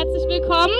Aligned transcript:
herzlich 0.00 0.40
willkommen 0.40 0.72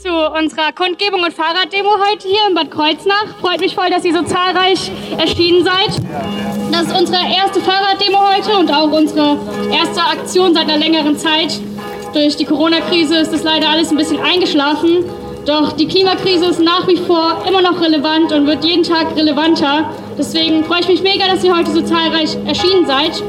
zu 0.00 0.08
unserer 0.08 0.72
Kundgebung 0.72 1.22
und 1.22 1.34
Fahrraddemo 1.34 1.90
heute 2.08 2.28
hier 2.28 2.48
in 2.48 2.54
Bad 2.54 2.70
Kreuznach. 2.70 3.26
Freut 3.42 3.60
mich 3.60 3.74
voll, 3.74 3.90
dass 3.90 4.06
ihr 4.06 4.14
so 4.14 4.22
zahlreich 4.22 4.90
erschienen 5.18 5.66
seid. 5.66 6.00
Das 6.72 6.84
ist 6.84 6.98
unsere 6.98 7.18
erste 7.30 7.60
Fahrraddemo 7.60 8.18
heute 8.32 8.56
und 8.56 8.72
auch 8.72 8.90
unsere 8.90 9.36
erste 9.70 10.00
Aktion 10.00 10.54
seit 10.54 10.62
einer 10.62 10.78
längeren 10.78 11.18
Zeit. 11.18 11.60
Durch 12.14 12.36
die 12.36 12.46
Corona-Krise 12.46 13.18
ist 13.18 13.34
das 13.34 13.42
leider 13.42 13.68
alles 13.68 13.90
ein 13.90 13.98
bisschen 13.98 14.18
eingeschlafen. 14.18 15.04
Doch 15.44 15.72
die 15.72 15.86
Klimakrise 15.86 16.46
ist 16.46 16.60
nach 16.60 16.88
wie 16.88 16.96
vor 16.96 17.44
immer 17.46 17.60
noch 17.60 17.78
relevant 17.82 18.32
und 18.32 18.46
wird 18.46 18.64
jeden 18.64 18.82
Tag 18.82 19.14
relevanter. 19.14 19.90
Deswegen 20.16 20.64
freue 20.64 20.80
ich 20.80 20.88
mich 20.88 21.02
mega, 21.02 21.26
dass 21.26 21.44
ihr 21.44 21.54
heute 21.54 21.70
so 21.70 21.82
zahlreich 21.82 22.34
erschienen 22.46 22.86
seid. 22.86 23.22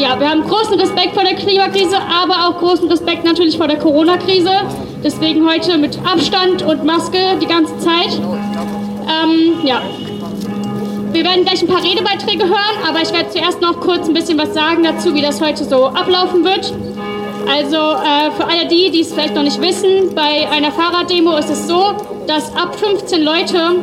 Ja, 0.00 0.18
wir 0.18 0.30
haben 0.30 0.42
großen 0.48 0.80
Respekt 0.80 1.12
vor 1.12 1.24
der 1.24 1.34
Klimakrise, 1.34 1.98
aber 1.98 2.48
auch 2.48 2.58
großen 2.58 2.88
Respekt 2.88 3.22
natürlich 3.22 3.58
vor 3.58 3.68
der 3.68 3.78
Corona-Krise. 3.78 4.50
Deswegen 5.04 5.46
heute 5.46 5.76
mit 5.76 5.98
Abstand 6.10 6.62
und 6.62 6.84
Maske 6.84 7.18
die 7.38 7.46
ganze 7.46 7.78
Zeit. 7.80 8.18
Ähm, 8.18 9.58
ja. 9.62 9.82
Wir 11.12 11.22
werden 11.22 11.44
gleich 11.44 11.60
ein 11.60 11.68
paar 11.68 11.84
Redebeiträge 11.84 12.44
hören, 12.44 12.76
aber 12.88 13.02
ich 13.02 13.12
werde 13.12 13.28
zuerst 13.28 13.60
noch 13.60 13.78
kurz 13.80 14.08
ein 14.08 14.14
bisschen 14.14 14.38
was 14.38 14.54
sagen 14.54 14.84
dazu, 14.84 15.14
wie 15.14 15.20
das 15.20 15.38
heute 15.38 15.64
so 15.64 15.88
ablaufen 15.88 16.44
wird. 16.44 16.72
Also 17.46 17.76
äh, 17.76 18.30
für 18.38 18.46
alle 18.46 18.68
die, 18.68 18.90
die 18.90 19.00
es 19.00 19.12
vielleicht 19.12 19.34
noch 19.34 19.42
nicht 19.42 19.60
wissen, 19.60 20.14
bei 20.14 20.48
einer 20.50 20.72
Fahrraddemo 20.72 21.36
ist 21.36 21.50
es 21.50 21.68
so, 21.68 21.94
dass 22.26 22.56
ab 22.56 22.74
15 22.74 23.22
Leute 23.22 23.74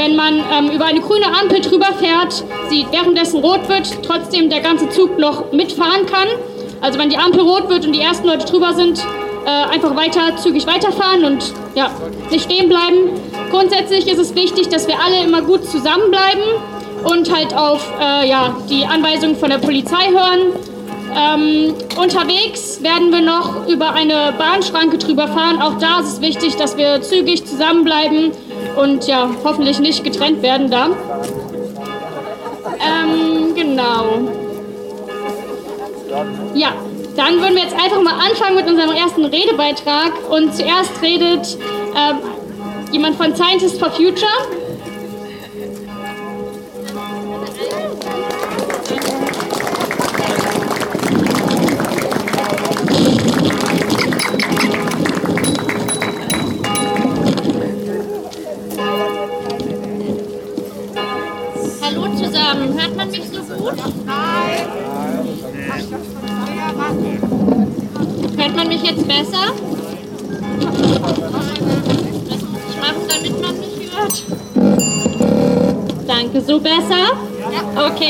wenn 0.00 0.16
man 0.16 0.42
ähm, 0.50 0.70
über 0.70 0.86
eine 0.86 1.00
grüne 1.00 1.26
Ampel 1.26 1.60
drüber 1.60 1.92
fährt, 1.98 2.42
sie 2.70 2.86
währenddessen 2.90 3.40
rot 3.40 3.68
wird, 3.68 4.02
trotzdem 4.02 4.48
der 4.48 4.60
ganze 4.60 4.88
Zug 4.88 5.18
noch 5.18 5.52
mitfahren 5.52 6.06
kann. 6.06 6.26
Also 6.80 6.98
wenn 6.98 7.10
die 7.10 7.18
Ampel 7.18 7.40
rot 7.40 7.68
wird 7.68 7.84
und 7.84 7.92
die 7.92 8.00
ersten 8.00 8.26
Leute 8.26 8.46
drüber 8.46 8.72
sind, 8.72 8.98
äh, 9.44 9.50
einfach 9.50 9.94
weiter 9.94 10.36
zügig 10.38 10.66
weiterfahren 10.66 11.24
und 11.24 11.52
ja, 11.74 11.90
nicht 12.30 12.44
stehen 12.44 12.70
bleiben. 12.70 13.10
Grundsätzlich 13.50 14.06
ist 14.06 14.18
es 14.18 14.34
wichtig, 14.34 14.68
dass 14.70 14.88
wir 14.88 14.94
alle 15.04 15.22
immer 15.22 15.42
gut 15.42 15.66
zusammenbleiben 15.66 16.44
und 17.04 17.34
halt 17.34 17.54
auf 17.54 17.86
äh, 18.00 18.26
ja, 18.26 18.56
die 18.70 18.86
Anweisungen 18.86 19.36
von 19.36 19.50
der 19.50 19.58
Polizei 19.58 20.08
hören. 20.08 20.54
Ähm, 21.14 21.74
unterwegs 22.00 22.82
werden 22.82 23.12
wir 23.12 23.20
noch 23.20 23.68
über 23.68 23.92
eine 23.92 24.32
Bahnschranke 24.38 24.96
drüber 24.96 25.28
fahren. 25.28 25.60
Auch 25.60 25.76
da 25.78 26.00
ist 26.00 26.14
es 26.14 26.20
wichtig, 26.22 26.56
dass 26.56 26.78
wir 26.78 27.02
zügig 27.02 27.44
zusammenbleiben 27.44 28.30
und 28.76 29.06
ja, 29.06 29.30
hoffentlich 29.44 29.78
nicht 29.80 30.04
getrennt 30.04 30.42
werden 30.42 30.70
da. 30.70 30.88
Ähm, 32.80 33.54
genau. 33.54 34.20
Ja, 36.54 36.72
dann 37.16 37.40
würden 37.40 37.54
wir 37.54 37.62
jetzt 37.62 37.74
einfach 37.74 38.02
mal 38.02 38.14
anfangen 38.14 38.56
mit 38.56 38.66
unserem 38.66 38.92
ersten 38.92 39.24
Redebeitrag. 39.24 40.12
Und 40.30 40.54
zuerst 40.54 41.02
redet 41.02 41.58
ähm, 41.96 42.18
jemand 42.92 43.16
von 43.16 43.34
Scientists 43.34 43.78
for 43.78 43.90
Future. 43.90 44.30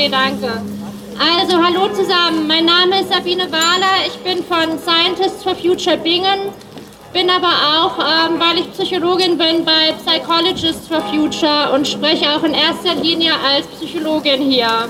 Okay, 0.00 0.09
danke. 0.09 0.62
Also, 1.19 1.62
hallo 1.62 1.88
zusammen. 1.93 2.47
Mein 2.47 2.65
Name 2.65 3.03
ist 3.03 3.12
Sabine 3.12 3.53
Wahler. 3.53 4.06
Ich 4.06 4.16
bin 4.21 4.43
von 4.43 4.78
Scientists 4.78 5.43
for 5.43 5.55
Future 5.55 5.99
Bingen. 5.99 6.55
Bin 7.12 7.28
aber 7.28 7.53
auch, 7.53 7.99
ähm, 7.99 8.41
weil 8.41 8.61
ich 8.61 8.72
Psychologin 8.72 9.37
bin, 9.37 9.62
bei 9.62 9.93
Psychologists 10.03 10.88
for 10.88 11.03
Future 11.03 11.72
und 11.75 11.87
spreche 11.87 12.31
auch 12.31 12.43
in 12.44 12.55
erster 12.55 12.94
Linie 12.94 13.34
als 13.47 13.66
Psychologin 13.66 14.41
hier. 14.41 14.88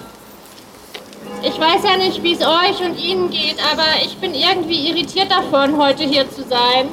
Ich 1.43 1.59
weiß 1.59 1.83
ja 1.83 1.97
nicht, 1.97 2.23
wie 2.23 2.35
es 2.35 2.43
euch 2.43 2.81
und 2.81 2.97
Ihnen 2.97 3.31
geht, 3.31 3.57
aber 3.73 3.89
ich 4.05 4.17
bin 4.19 4.33
irgendwie 4.33 4.91
irritiert 4.91 5.33
davon, 5.33 5.77
heute 5.77 6.05
hier 6.05 6.31
zu 6.31 6.45
sein. 6.45 6.89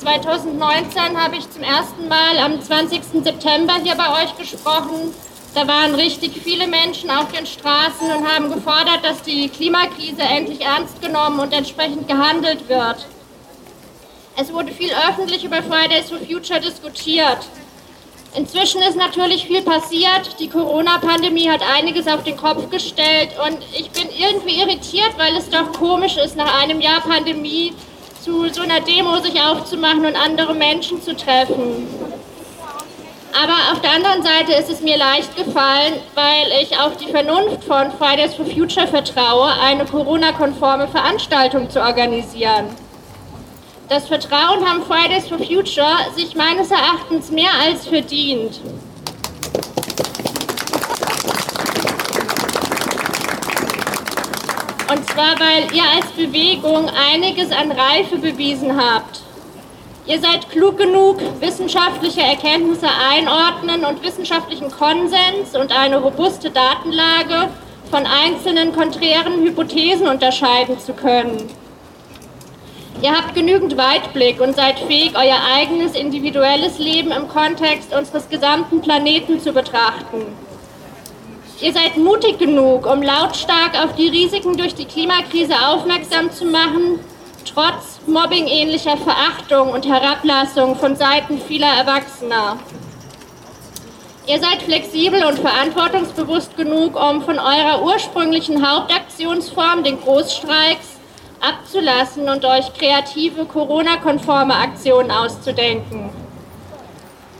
2019 0.00 1.18
habe 1.18 1.36
ich 1.36 1.50
zum 1.50 1.62
ersten 1.62 2.08
Mal 2.08 2.38
am 2.44 2.60
20. 2.60 3.24
September 3.24 3.76
hier 3.82 3.94
bei 3.94 4.22
euch 4.22 4.36
gesprochen. 4.36 5.14
Da 5.54 5.68
waren 5.68 5.94
richtig 5.94 6.32
viele 6.42 6.66
Menschen 6.66 7.10
auf 7.10 7.30
den 7.30 7.46
Straßen 7.46 8.10
und 8.10 8.28
haben 8.28 8.52
gefordert, 8.52 9.04
dass 9.04 9.22
die 9.22 9.48
Klimakrise 9.48 10.22
endlich 10.22 10.60
ernst 10.60 11.00
genommen 11.00 11.38
und 11.38 11.52
entsprechend 11.52 12.08
gehandelt 12.08 12.68
wird. 12.68 13.06
Es 14.36 14.52
wurde 14.52 14.72
viel 14.72 14.90
öffentlich 15.08 15.44
über 15.44 15.62
Fridays 15.62 16.10
for 16.10 16.18
Future 16.18 16.60
diskutiert. 16.60 17.38
Inzwischen 18.34 18.82
ist 18.82 18.96
natürlich 18.96 19.46
viel 19.46 19.62
passiert. 19.62 20.40
Die 20.40 20.48
Corona-Pandemie 20.48 21.48
hat 21.48 21.62
einiges 21.62 22.08
auf 22.08 22.24
den 22.24 22.36
Kopf 22.36 22.68
gestellt 22.68 23.30
und 23.46 23.58
ich 23.78 23.88
bin 23.92 24.08
irgendwie 24.10 24.60
irritiert, 24.60 25.12
weil 25.18 25.36
es 25.36 25.48
doch 25.48 25.72
komisch 25.72 26.16
ist, 26.16 26.34
nach 26.34 26.62
einem 26.62 26.80
Jahr 26.80 27.00
Pandemie 27.00 27.72
zu 28.20 28.48
so 28.52 28.62
einer 28.62 28.80
Demo 28.80 29.20
sich 29.20 29.40
aufzumachen 29.40 30.04
und 30.04 30.16
andere 30.16 30.52
Menschen 30.52 31.00
zu 31.00 31.14
treffen. 31.14 31.86
Aber 33.36 33.72
auf 33.72 33.80
der 33.80 33.90
anderen 33.90 34.22
Seite 34.22 34.52
ist 34.52 34.70
es 34.70 34.80
mir 34.80 34.96
leicht 34.96 35.34
gefallen, 35.36 35.94
weil 36.14 36.62
ich 36.62 36.78
auf 36.78 36.96
die 36.96 37.10
Vernunft 37.10 37.64
von 37.64 37.90
Fridays 37.98 38.34
for 38.34 38.46
Future 38.46 38.86
vertraue, 38.86 39.50
eine 39.60 39.84
Corona-konforme 39.84 40.86
Veranstaltung 40.86 41.68
zu 41.68 41.80
organisieren. 41.80 42.66
Das 43.88 44.06
Vertrauen 44.06 44.64
haben 44.64 44.84
Fridays 44.84 45.28
for 45.28 45.38
Future 45.38 45.96
sich 46.14 46.36
meines 46.36 46.70
Erachtens 46.70 47.32
mehr 47.32 47.50
als 47.60 47.88
verdient. 47.88 48.60
Und 54.88 55.10
zwar, 55.10 55.38
weil 55.40 55.74
ihr 55.74 55.82
als 55.96 56.06
Bewegung 56.16 56.88
einiges 56.88 57.50
an 57.50 57.72
Reife 57.72 58.16
bewiesen 58.16 58.80
habt. 58.80 59.22
Ihr 60.06 60.20
seid 60.20 60.50
klug 60.50 60.76
genug, 60.76 61.18
wissenschaftliche 61.40 62.20
Erkenntnisse 62.20 62.88
einordnen 63.10 63.86
und 63.86 64.02
wissenschaftlichen 64.02 64.70
Konsens 64.70 65.56
und 65.58 65.72
eine 65.72 65.96
robuste 65.96 66.50
Datenlage 66.50 67.48
von 67.90 68.04
einzelnen 68.06 68.74
konträren 68.74 69.42
Hypothesen 69.42 70.06
unterscheiden 70.06 70.78
zu 70.78 70.92
können. 70.92 71.48
Ihr 73.00 73.12
habt 73.12 73.34
genügend 73.34 73.78
Weitblick 73.78 74.40
und 74.42 74.54
seid 74.54 74.78
fähig, 74.78 75.12
euer 75.14 75.38
eigenes 75.54 75.94
individuelles 75.94 76.78
Leben 76.78 77.10
im 77.10 77.26
Kontext 77.26 77.94
unseres 77.94 78.28
gesamten 78.28 78.82
Planeten 78.82 79.40
zu 79.40 79.52
betrachten. 79.52 80.26
Ihr 81.60 81.72
seid 81.72 81.96
mutig 81.96 82.38
genug, 82.38 82.86
um 82.86 83.00
lautstark 83.00 83.72
auf 83.82 83.94
die 83.94 84.08
Risiken 84.08 84.56
durch 84.56 84.74
die 84.74 84.84
Klimakrise 84.84 85.54
aufmerksam 85.66 86.30
zu 86.30 86.44
machen, 86.44 87.00
trotz 87.44 88.00
mobbingähnlicher 88.06 88.96
Verachtung 88.96 89.70
und 89.70 89.86
Herablassung 89.86 90.76
von 90.76 90.96
Seiten 90.96 91.38
vieler 91.40 91.68
Erwachsener. 91.68 92.58
Ihr 94.26 94.40
seid 94.40 94.62
flexibel 94.62 95.24
und 95.24 95.38
verantwortungsbewusst 95.38 96.56
genug, 96.56 96.96
um 96.96 97.22
von 97.22 97.38
eurer 97.38 97.82
ursprünglichen 97.82 98.66
Hauptaktionsform, 98.66 99.84
den 99.84 100.00
Großstreiks, 100.00 100.98
abzulassen 101.40 102.28
und 102.28 102.44
euch 102.44 102.72
kreative 102.72 103.44
Corona-konforme 103.44 104.54
Aktionen 104.54 105.10
auszudenken. 105.10 106.23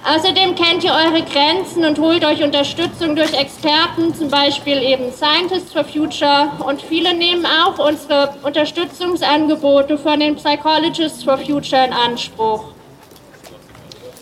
Außerdem 0.07 0.55
kennt 0.55 0.85
ihr 0.85 0.93
eure 0.93 1.23
Grenzen 1.23 1.83
und 1.83 1.99
holt 1.99 2.27
euch 2.27 2.43
Unterstützung 2.43 3.17
durch 3.17 3.33
Experten, 3.33 4.15
zum 4.15 4.29
Beispiel 4.29 4.83
eben 4.83 5.11
Scientists 5.11 5.73
for 5.73 5.83
Future 5.83 6.51
und 6.67 6.83
viele 6.83 7.15
nehmen 7.15 7.47
auch 7.47 7.79
unsere 7.79 8.35
Unterstützungsangebote 8.43 9.97
von 9.97 10.21
den 10.21 10.37
Psychologists 10.37 11.25
for 11.25 11.39
Future 11.39 11.87
in 11.87 11.95
Anspruch. 11.95 12.65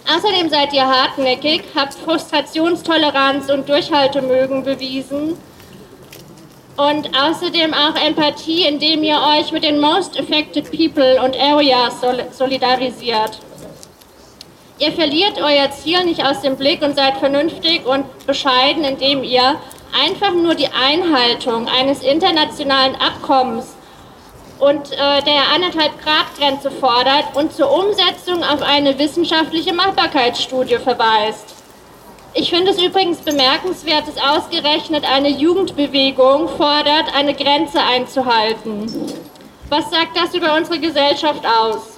Außerdem 0.06 0.50
seid 0.50 0.72
ihr 0.72 0.86
hartnäckig, 0.86 1.64
habt 1.74 1.94
Frustrationstoleranz 1.94 3.50
und 3.50 3.68
Durchhaltemögen 3.68 4.62
bewiesen 4.62 5.36
und 6.76 7.10
außerdem 7.16 7.74
auch 7.74 7.96
Empathie, 8.00 8.66
indem 8.66 9.02
ihr 9.02 9.18
euch 9.36 9.50
mit 9.50 9.64
den 9.64 9.80
Most 9.80 10.16
Affected 10.16 10.70
People 10.70 11.20
und 11.24 11.36
Areas 11.36 11.94
solidarisiert. 12.30 13.40
Ihr 14.82 14.90
verliert 14.90 15.40
euer 15.40 15.70
Ziel 15.70 16.04
nicht 16.04 16.26
aus 16.26 16.40
dem 16.40 16.56
Blick 16.56 16.82
und 16.82 16.96
seid 16.96 17.18
vernünftig 17.18 17.86
und 17.86 18.04
bescheiden, 18.26 18.82
indem 18.82 19.22
ihr 19.22 19.54
einfach 19.92 20.32
nur 20.32 20.56
die 20.56 20.66
Einhaltung 20.66 21.68
eines 21.68 22.02
internationalen 22.02 22.96
Abkommens 22.96 23.76
und 24.58 24.90
äh, 24.90 25.22
der 25.22 25.52
anderthalb 25.54 26.02
Grad 26.02 26.36
Grenze 26.36 26.72
fordert 26.72 27.26
und 27.34 27.52
zur 27.52 27.70
Umsetzung 27.70 28.42
auf 28.42 28.60
eine 28.60 28.98
wissenschaftliche 28.98 29.72
Machbarkeitsstudie 29.72 30.78
verweist. 30.78 31.54
Ich 32.34 32.50
finde 32.50 32.72
es 32.72 32.82
übrigens 32.82 33.18
bemerkenswert, 33.18 34.08
dass 34.08 34.16
ausgerechnet 34.20 35.04
eine 35.08 35.28
Jugendbewegung 35.28 36.48
fordert, 36.48 37.14
eine 37.14 37.34
Grenze 37.34 37.80
einzuhalten. 37.80 38.90
Was 39.68 39.90
sagt 39.90 40.16
das 40.16 40.34
über 40.34 40.56
unsere 40.56 40.80
Gesellschaft 40.80 41.46
aus? 41.46 41.91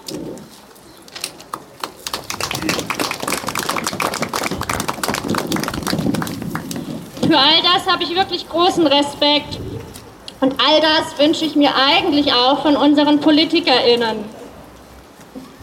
Für 7.35 7.41
all 7.41 7.63
das 7.63 7.93
habe 7.93 8.05
ich 8.05 8.15
wirklich 8.15 8.49
großen 8.49 8.87
Respekt. 8.87 9.59
Und 10.41 10.55
all 10.65 10.81
das 10.81 11.19
wünsche 11.19 11.45
ich 11.45 11.57
mir 11.57 11.73
eigentlich 11.75 12.33
auch 12.33 12.63
von 12.63 12.77
unseren 12.77 13.19
PolitikerInnen. 13.19 14.25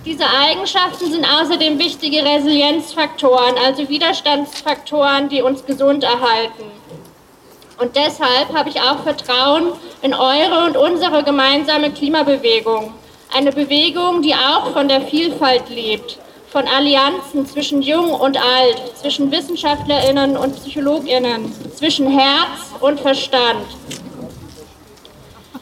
Diese 0.04 0.26
Eigenschaften 0.30 1.10
sind 1.10 1.26
außerdem 1.26 1.80
wichtige 1.80 2.26
Resilienzfaktoren, 2.26 3.56
also 3.66 3.88
Widerstandsfaktoren, 3.88 5.30
die 5.30 5.42
uns 5.42 5.66
gesund 5.66 6.04
erhalten. 6.04 6.66
Und 7.78 7.96
deshalb 7.96 8.54
habe 8.54 8.68
ich 8.68 8.82
auch 8.82 9.04
Vertrauen 9.04 9.72
in 10.02 10.14
eure 10.14 10.66
und 10.66 10.76
unsere 10.76 11.24
gemeinsame 11.24 11.92
Klimabewegung. 11.92 12.94
Eine 13.34 13.54
Bewegung, 13.54 14.22
die 14.22 14.36
auch 14.36 14.74
von 14.74 14.90
der 14.90 15.04
Vielfalt 15.04 15.70
lebt, 15.70 16.20
von 16.52 16.68
Allianzen 16.68 17.46
zwischen 17.46 17.82
Jung 17.82 18.12
und 18.12 18.38
Alt, 18.38 18.82
zwischen 18.96 19.32
Wissenschaftlerinnen 19.32 20.36
und 20.36 20.54
Psychologinnen, 20.58 21.54
zwischen 21.74 22.10
Herz 22.10 22.74
und 22.82 23.00
Verstand. 23.00 23.66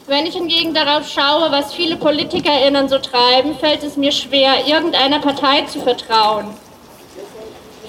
Wenn 0.08 0.26
ich 0.26 0.34
hingegen 0.34 0.74
darauf 0.74 1.08
schaue, 1.08 1.52
was 1.52 1.76
viele 1.76 1.96
PolitikerInnen 1.96 2.90
so 2.90 2.98
treiben, 2.98 3.56
fällt 3.60 3.84
es 3.84 3.98
mir 3.98 4.12
schwer, 4.12 4.66
irgendeiner 4.66 5.20
Partei 5.20 5.62
zu 5.62 5.80
vertrauen. 5.80 6.48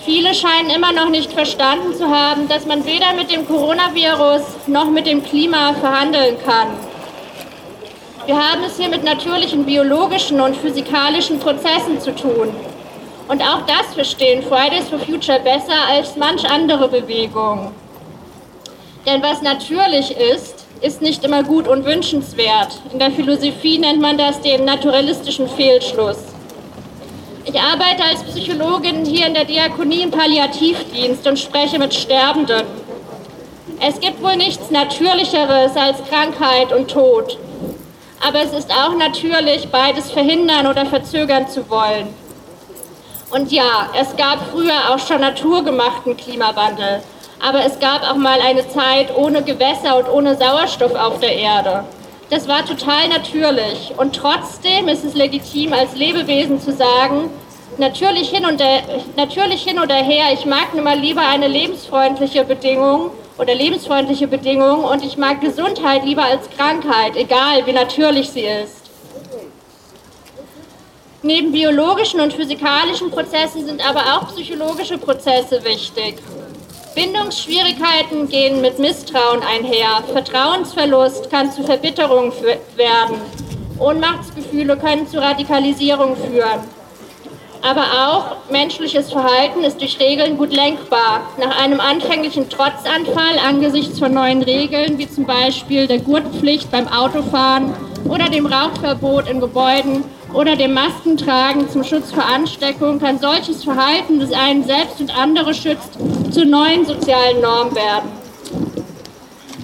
Viele 0.05 0.35
scheinen 0.35 0.69
immer 0.69 0.93
noch 0.93 1.09
nicht 1.09 1.33
verstanden 1.33 1.95
zu 1.95 2.07
haben, 2.07 2.49
dass 2.49 2.67
man 2.67 2.85
weder 2.85 3.15
mit 3.15 3.31
dem 3.31 3.47
Coronavirus 3.47 4.43
noch 4.67 4.91
mit 4.91 5.07
dem 5.07 5.25
Klima 5.25 5.73
verhandeln 5.73 6.37
kann. 6.45 6.69
Wir 8.27 8.37
haben 8.37 8.63
es 8.65 8.77
hier 8.77 8.91
mit 8.91 9.05
natürlichen 9.05 9.65
biologischen 9.65 10.39
und 10.43 10.55
physikalischen 10.55 11.39
Prozessen 11.39 11.99
zu 11.99 12.15
tun. 12.15 12.55
Und 13.31 13.41
auch 13.43 13.61
das 13.65 13.95
verstehen 13.95 14.43
Fridays 14.43 14.89
for 14.89 14.99
Future 14.99 15.39
besser 15.39 15.87
als 15.89 16.17
manch 16.17 16.45
andere 16.51 16.89
Bewegung. 16.89 17.71
Denn 19.07 19.23
was 19.23 19.41
natürlich 19.41 20.11
ist, 20.11 20.67
ist 20.81 21.01
nicht 21.01 21.23
immer 21.25 21.45
gut 21.45 21.69
und 21.69 21.85
wünschenswert. 21.85 22.81
In 22.93 22.99
der 22.99 23.13
Philosophie 23.13 23.79
nennt 23.79 24.01
man 24.01 24.19
das 24.19 24.41
den 24.41 24.65
naturalistischen 24.65 25.49
Fehlschluss. 25.49 26.19
Ich 27.45 27.55
arbeite 27.55 28.03
als 28.03 28.25
Psychologin 28.25 29.05
hier 29.05 29.29
in 29.29 29.35
der 29.35 29.45
Diakonie 29.45 30.03
im 30.03 30.11
Palliativdienst 30.11 31.25
und 31.29 31.39
spreche 31.39 31.79
mit 31.79 31.95
Sterbenden. 31.95 32.67
Es 33.79 34.01
gibt 34.01 34.21
wohl 34.25 34.37
nichts 34.37 34.73
Natürlicheres 34.73 35.77
als 35.77 36.03
Krankheit 36.11 36.73
und 36.73 36.91
Tod. 36.91 37.39
Aber 38.27 38.43
es 38.43 38.53
ist 38.53 38.73
auch 38.73 38.97
natürlich, 38.97 39.69
beides 39.69 40.11
verhindern 40.11 40.67
oder 40.67 40.85
verzögern 40.85 41.47
zu 41.47 41.71
wollen. 41.71 42.09
Und 43.31 43.53
ja, 43.53 43.89
es 43.99 44.17
gab 44.17 44.51
früher 44.51 44.91
auch 44.91 44.99
schon 44.99 45.21
naturgemachten 45.21 46.17
Klimawandel 46.17 47.03
aber 47.41 47.65
es 47.65 47.79
gab 47.81 48.03
auch 48.03 48.17
mal 48.17 48.39
eine 48.41 48.69
Zeit 48.69 49.17
ohne 49.17 49.43
Gewässer 49.43 49.97
und 49.97 50.09
ohne 50.11 50.37
Sauerstoff 50.37 50.95
auf 50.95 51.21
der 51.21 51.35
Erde. 51.35 51.85
Das 52.29 52.47
war 52.47 52.65
total 52.65 53.09
natürlich. 53.09 53.93
Und 53.97 54.15
trotzdem 54.15 54.89
ist 54.89 55.05
es 55.05 55.15
legitim, 55.15 55.73
als 55.73 55.97
Lebewesen 55.97 56.61
zu 56.61 56.73
sagen, 56.73 57.31
natürlich 57.79 58.29
hin, 58.29 58.45
und 58.45 58.61
der, 58.61 58.83
natürlich 59.17 59.63
hin 59.63 59.81
oder 59.81 59.95
her, 59.95 60.27
ich 60.33 60.45
mag 60.45 60.75
nun 60.75 60.85
mal 60.85 60.99
lieber 60.99 61.27
eine 61.27 61.49
lebensfreundliche 61.49 62.45
Bedingung 62.45 63.11
oder 63.39 63.55
lebensfreundliche 63.55 64.29
Bedingung 64.29 64.85
und 64.85 65.03
ich 65.03 65.17
mag 65.17 65.41
Gesundheit 65.41 66.05
lieber 66.05 66.25
als 66.25 66.49
Krankheit, 66.51 67.17
egal 67.17 67.65
wie 67.65 67.73
natürlich 67.73 68.31
sie 68.31 68.45
ist. 68.45 68.80
Neben 71.23 71.53
biologischen 71.53 72.21
und 72.21 72.33
physikalischen 72.33 73.11
Prozessen 73.11 73.67
sind 73.67 73.87
aber 73.87 74.01
auch 74.01 74.29
psychologische 74.29 74.97
Prozesse 74.97 75.63
wichtig. 75.65 76.17
Bindungsschwierigkeiten 76.95 78.27
gehen 78.29 78.63
mit 78.63 78.79
Misstrauen 78.79 79.43
einher. 79.43 80.03
Vertrauensverlust 80.13 81.31
kann 81.31 81.53
zu 81.53 81.63
Verbitterung 81.63 82.33
werden. 82.75 83.21
Ohnmachtsgefühle 83.79 84.79
können 84.79 85.07
zu 85.07 85.19
Radikalisierung 85.19 86.17
führen. 86.17 86.61
Aber 87.63 87.83
auch 87.83 88.51
menschliches 88.51 89.13
Verhalten 89.13 89.63
ist 89.63 89.79
durch 89.79 90.01
Regeln 90.01 90.39
gut 90.39 90.55
lenkbar. 90.55 91.21
Nach 91.39 91.63
einem 91.63 91.81
anfänglichen 91.81 92.49
Trotzanfall 92.49 93.39
angesichts 93.47 93.99
von 93.99 94.15
neuen 94.15 94.43
Regeln, 94.43 94.97
wie 94.97 95.09
zum 95.09 95.27
Beispiel 95.27 95.87
der 95.87 95.99
Gurtpflicht 95.99 96.71
beim 96.71 96.89
Autofahren 96.89 97.75
oder 98.09 98.31
dem 98.31 98.47
Rauchverbot 98.47 99.29
in 99.29 99.41
Gebäuden, 99.41 100.05
oder 100.35 100.57
dem 100.57 100.75
Maskentragen 100.75 101.69
zum 101.71 101.85
Schutz 101.85 102.13
vor 102.13 102.25
Ansteckung 102.25 103.01
kann 103.01 103.19
solches 103.19 103.65
Verhalten, 103.65 104.21
das 104.21 104.33
einen 104.33 104.65
selbst 104.65 105.01
und 105.01 105.17
andere 105.17 105.55
schützt, 105.55 105.99
zur 106.31 106.45
neuen 106.45 106.87
sozialen 106.87 107.41
Norm 107.41 107.75
werden. 107.75 108.11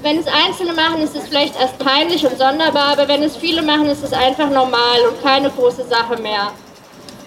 Wenn 0.02 0.18
es 0.18 0.26
Einzelne 0.26 0.72
machen, 0.72 1.00
ist 1.02 1.16
es 1.16 1.28
vielleicht 1.28 1.58
erst 1.58 1.78
peinlich 1.78 2.24
und 2.24 2.38
sonderbar, 2.38 2.92
aber 2.92 3.08
wenn 3.08 3.22
es 3.22 3.36
viele 3.36 3.62
machen, 3.62 3.86
ist 3.86 4.04
es 4.04 4.12
einfach 4.12 4.50
normal 4.50 5.00
und 5.08 5.22
keine 5.22 5.50
große 5.50 5.84
Sache 5.84 6.20
mehr. 6.20 6.52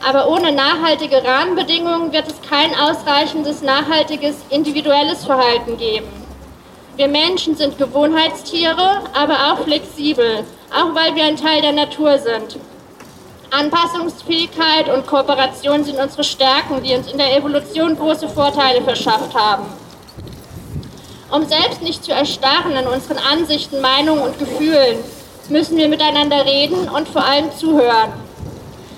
Aber 0.08 0.30
ohne 0.30 0.52
nachhaltige 0.52 1.22
Rahmenbedingungen 1.24 2.14
wird 2.14 2.26
es 2.28 2.50
kein 2.50 2.74
ausreichendes, 2.80 3.62
nachhaltiges, 3.62 4.36
individuelles 4.50 5.26
Verhalten 5.26 5.78
geben. 5.78 6.08
Wir 6.96 7.08
Menschen 7.08 7.56
sind 7.56 7.78
Gewohnheitstiere, 7.78 9.02
aber 9.14 9.52
auch 9.52 9.64
flexibel, 9.64 10.46
auch 10.74 10.96
weil 10.96 11.16
wir 11.16 11.24
ein 11.24 11.38
Teil 11.38 11.62
der 11.62 11.74
Natur 11.74 12.18
sind. 12.18 12.60
Anpassungsfähigkeit 13.52 14.90
und 14.94 15.08
Kooperation 15.08 15.84
sind 15.84 16.00
unsere 16.00 16.24
Stärken, 16.24 16.84
die 16.84 16.96
uns 16.96 17.12
in 17.12 17.18
der 17.18 17.36
Evolution 17.36 17.96
große 17.98 18.30
Vorteile 18.30 18.82
verschafft 18.82 19.34
haben. 19.34 19.66
Um 21.32 21.46
selbst 21.46 21.82
nicht 21.82 22.04
zu 22.04 22.12
erstarren 22.12 22.76
in 22.76 22.88
unseren 22.88 23.18
Ansichten, 23.18 23.82
Meinungen 23.82 24.22
und 24.22 24.40
Gefühlen, 24.40 24.98
müssen 25.50 25.78
wir 25.78 25.88
miteinander 25.88 26.46
reden 26.46 26.90
und 26.90 27.08
vor 27.08 27.24
allem 27.24 27.52
zuhören. 27.58 28.14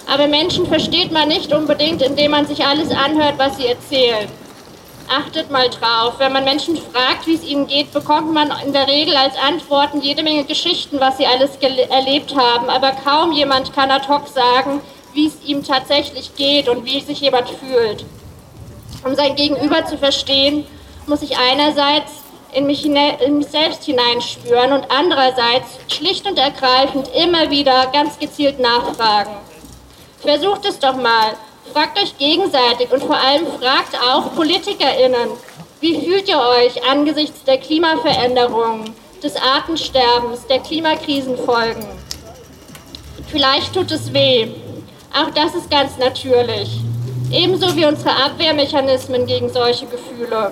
Aber 0.07 0.27
Menschen 0.27 0.67
versteht 0.67 1.11
man 1.11 1.29
nicht 1.29 1.53
unbedingt, 1.53 2.01
indem 2.01 2.31
man 2.31 2.45
sich 2.45 2.65
alles 2.65 2.91
anhört, 2.91 3.35
was 3.37 3.57
sie 3.57 3.67
erzählen 3.67 4.27
achtet 5.11 5.51
mal 5.51 5.69
drauf. 5.69 6.15
Wenn 6.17 6.33
man 6.33 6.43
Menschen 6.43 6.77
fragt, 6.77 7.27
wie 7.27 7.35
es 7.35 7.43
ihnen 7.43 7.67
geht, 7.67 7.91
bekommt 7.91 8.33
man 8.33 8.51
in 8.65 8.73
der 8.73 8.87
Regel 8.87 9.15
als 9.15 9.35
Antworten 9.37 10.01
jede 10.01 10.23
Menge 10.23 10.45
Geschichten, 10.45 10.99
was 10.99 11.17
sie 11.17 11.27
alles 11.27 11.57
erlebt 11.57 12.35
haben. 12.35 12.69
Aber 12.69 12.91
kaum 12.91 13.31
jemand 13.31 13.73
kann 13.73 13.91
ad 13.91 14.07
hoc 14.07 14.27
sagen, 14.27 14.81
wie 15.13 15.27
es 15.27 15.43
ihm 15.45 15.63
tatsächlich 15.63 16.35
geht 16.35 16.69
und 16.69 16.85
wie 16.85 17.01
sich 17.01 17.19
jemand 17.19 17.49
fühlt. 17.49 18.05
Um 19.03 19.15
sein 19.15 19.35
Gegenüber 19.35 19.85
zu 19.85 19.97
verstehen, 19.97 20.65
muss 21.07 21.21
ich 21.21 21.37
einerseits 21.37 22.11
in 22.53 22.65
mich, 22.65 22.85
in 22.85 23.37
mich 23.37 23.47
selbst 23.47 23.83
hineinspüren 23.83 24.73
und 24.73 24.85
andererseits 24.89 25.79
schlicht 25.87 26.25
und 26.25 26.37
ergreifend 26.37 27.09
immer 27.15 27.49
wieder 27.49 27.87
ganz 27.87 28.19
gezielt 28.19 28.59
nachfragen. 28.59 29.31
Versucht 30.19 30.65
es 30.65 30.79
doch 30.79 30.95
mal. 30.95 31.33
Fragt 31.73 31.97
euch 32.01 32.17
gegenseitig 32.17 32.91
und 32.91 33.03
vor 33.03 33.15
allem 33.15 33.45
fragt 33.59 33.95
auch 34.03 34.35
PolitikerInnen, 34.35 35.29
wie 35.79 36.01
fühlt 36.03 36.27
ihr 36.27 36.37
euch 36.37 36.83
angesichts 36.89 37.43
der 37.45 37.57
Klimaveränderungen, 37.57 38.93
des 39.23 39.35
Artensterbens, 39.35 40.45
der 40.47 40.59
Klimakrisenfolgen? 40.59 41.85
Vielleicht 43.27 43.73
tut 43.73 43.89
es 43.91 44.11
weh. 44.11 44.49
Auch 45.13 45.29
das 45.31 45.55
ist 45.55 45.71
ganz 45.71 45.97
natürlich. 45.97 46.81
Ebenso 47.31 47.73
wie 47.75 47.85
unsere 47.85 48.11
Abwehrmechanismen 48.11 49.25
gegen 49.25 49.49
solche 49.49 49.85
Gefühle. 49.85 50.51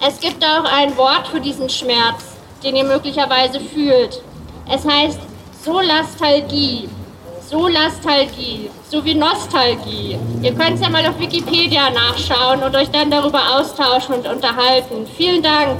Es 0.00 0.20
gibt 0.20 0.44
auch 0.44 0.64
ein 0.64 0.96
Wort 0.96 1.26
für 1.26 1.40
diesen 1.40 1.68
Schmerz, 1.68 2.22
den 2.62 2.76
ihr 2.76 2.84
möglicherweise 2.84 3.58
fühlt. 3.58 4.22
Es 4.70 4.86
heißt 4.86 5.18
Solastalgie. 5.64 6.88
Solastalgie 7.52 8.70
sowie 8.88 9.14
Nostalgie. 9.14 10.16
Ihr 10.40 10.54
könnt 10.54 10.76
es 10.76 10.80
ja 10.80 10.88
mal 10.88 11.04
auf 11.04 11.20
Wikipedia 11.20 11.90
nachschauen 11.90 12.62
und 12.62 12.74
euch 12.74 12.90
dann 12.90 13.10
darüber 13.10 13.42
austauschen 13.58 14.14
und 14.14 14.26
unterhalten. 14.26 15.06
Vielen 15.18 15.42
Dank. 15.42 15.76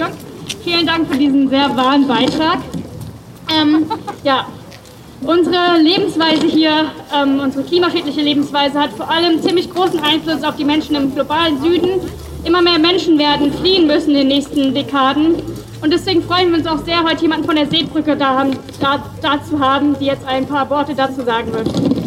Entschuldigung. 0.00 0.30
Vielen 0.64 0.86
Dank 0.86 1.08
für 1.08 1.18
diesen 1.18 1.48
sehr 1.48 1.76
wahren 1.76 2.06
Beitrag. 2.06 2.58
Ähm, 3.52 3.86
ja, 4.24 4.46
unsere 5.22 5.78
Lebensweise 5.80 6.46
hier, 6.46 6.90
ähm, 7.14 7.40
unsere 7.40 7.64
klimaschädliche 7.64 8.20
Lebensweise 8.20 8.78
hat 8.78 8.92
vor 8.92 9.10
allem 9.10 9.40
ziemlich 9.42 9.72
großen 9.72 10.00
Einfluss 10.00 10.42
auf 10.42 10.56
die 10.56 10.64
Menschen 10.64 10.96
im 10.96 11.14
globalen 11.14 11.60
Süden. 11.60 12.00
Immer 12.44 12.62
mehr 12.62 12.78
Menschen 12.78 13.18
werden 13.18 13.52
fliehen 13.52 13.86
müssen 13.86 14.10
in 14.10 14.16
den 14.16 14.28
nächsten 14.28 14.74
Dekaden. 14.74 15.34
Und 15.82 15.92
deswegen 15.92 16.22
freuen 16.22 16.50
wir 16.50 16.58
uns 16.58 16.66
auch 16.66 16.84
sehr, 16.84 17.02
heute 17.02 17.22
jemanden 17.22 17.46
von 17.46 17.56
der 17.56 17.66
Seebrücke 17.66 18.16
da, 18.16 18.46
da, 18.80 19.02
da 19.22 19.42
zu 19.42 19.58
haben, 19.58 19.98
die 19.98 20.06
jetzt 20.06 20.26
ein 20.26 20.46
paar 20.46 20.68
Worte 20.68 20.94
dazu 20.94 21.22
sagen 21.22 21.52
wird. 21.52 21.99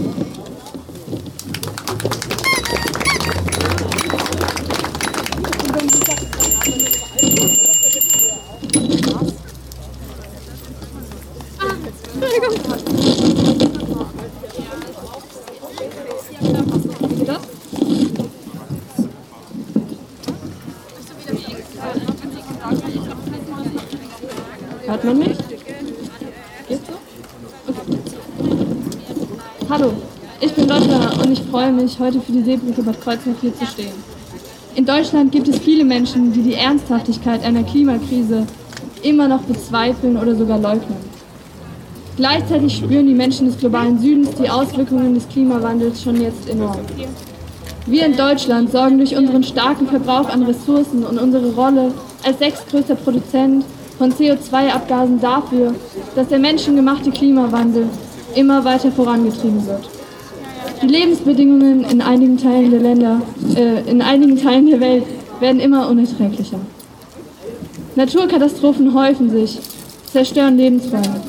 Hört 24.85 25.03
man 25.05 25.19
mich? 25.19 25.37
Geht's 26.67 26.87
so? 26.87 26.93
Okay. 27.67 27.97
Hallo, 29.69 29.93
ich 30.41 30.53
bin 30.53 30.67
Lotta 30.67 31.21
und 31.21 31.31
ich 31.31 31.41
freue 31.43 31.71
mich, 31.71 31.97
heute 31.99 32.19
für 32.19 32.33
die 32.33 32.43
Seebrücke 32.43 32.83
Bad 32.83 32.99
Kreuznach 32.99 33.35
hier 33.39 33.55
zu 33.55 33.65
stehen. 33.65 33.93
In 34.75 34.85
Deutschland 34.85 35.31
gibt 35.31 35.47
es 35.47 35.59
viele 35.59 35.85
Menschen, 35.85 36.33
die 36.33 36.41
die 36.41 36.55
Ernsthaftigkeit 36.55 37.43
einer 37.43 37.63
Klimakrise 37.63 38.45
immer 39.03 39.29
noch 39.29 39.41
bezweifeln 39.43 40.17
oder 40.17 40.35
sogar 40.35 40.59
leugnen. 40.59 40.97
Gleichzeitig 42.17 42.75
spüren 42.75 43.07
die 43.07 43.13
Menschen 43.13 43.47
des 43.47 43.57
globalen 43.57 43.97
Südens 43.99 44.31
die 44.35 44.49
Auswirkungen 44.49 45.13
des 45.13 45.29
Klimawandels 45.29 46.03
schon 46.03 46.21
jetzt 46.21 46.49
enorm. 46.49 46.79
Wir 47.85 48.05
in 48.05 48.17
Deutschland 48.17 48.71
sorgen 48.71 48.97
durch 48.97 49.15
unseren 49.15 49.43
starken 49.43 49.87
Verbrauch 49.87 50.29
an 50.29 50.43
Ressourcen 50.43 51.05
und 51.05 51.17
unsere 51.17 51.53
Rolle 51.53 51.93
als 52.23 52.39
sechstgrößter 52.39 52.95
Produzent 52.95 53.63
von 53.97 54.11
CO2-Abgasen 54.11 55.19
dafür, 55.19 55.75
dass 56.15 56.27
der 56.27 56.39
menschengemachte 56.39 57.11
Klimawandel 57.11 57.87
immer 58.35 58.63
weiter 58.65 58.91
vorangetrieben 58.91 59.65
wird. 59.67 59.89
Die 60.81 60.87
Lebensbedingungen 60.87 61.83
in 61.85 62.01
einigen 62.01 62.37
Teilen 62.37 62.71
der 62.71 62.79
Länder, 62.79 63.21
äh, 63.55 63.89
in 63.89 64.01
einigen 64.01 64.37
Teilen 64.37 64.67
der 64.67 64.79
Welt 64.79 65.05
werden 65.39 65.59
immer 65.59 65.87
unerträglicher. 65.87 66.59
Naturkatastrophen 67.95 68.93
häufen 68.93 69.29
sich, 69.29 69.59
zerstören 70.11 70.57
Lebensräume. 70.57 71.21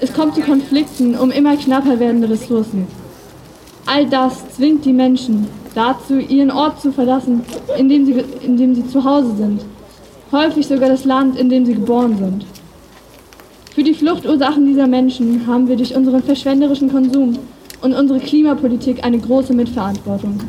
Es 0.00 0.12
kommt 0.12 0.36
zu 0.36 0.42
Konflikten 0.42 1.16
um 1.16 1.30
immer 1.30 1.56
knapper 1.56 1.98
werdende 1.98 2.30
Ressourcen. 2.30 2.86
All 3.84 4.06
das 4.06 4.34
zwingt 4.54 4.84
die 4.84 4.92
Menschen 4.92 5.48
dazu, 5.74 6.18
ihren 6.18 6.50
Ort 6.50 6.80
zu 6.80 6.92
verlassen, 6.92 7.42
in 7.76 7.88
dem 7.88 8.06
sie, 8.06 8.24
in 8.42 8.56
dem 8.56 8.74
sie 8.74 8.86
zu 8.86 9.02
Hause 9.02 9.34
sind 9.36 9.60
häufig 10.32 10.66
sogar 10.66 10.88
das 10.88 11.04
Land, 11.04 11.36
in 11.38 11.48
dem 11.48 11.64
sie 11.64 11.74
geboren 11.74 12.16
sind. 12.18 12.44
Für 13.74 13.82
die 13.82 13.94
Fluchtursachen 13.94 14.66
dieser 14.66 14.86
Menschen 14.86 15.46
haben 15.46 15.68
wir 15.68 15.76
durch 15.76 15.94
unseren 15.94 16.22
verschwenderischen 16.22 16.90
Konsum 16.90 17.38
und 17.80 17.94
unsere 17.94 18.18
Klimapolitik 18.18 19.04
eine 19.04 19.18
große 19.18 19.54
Mitverantwortung. 19.54 20.40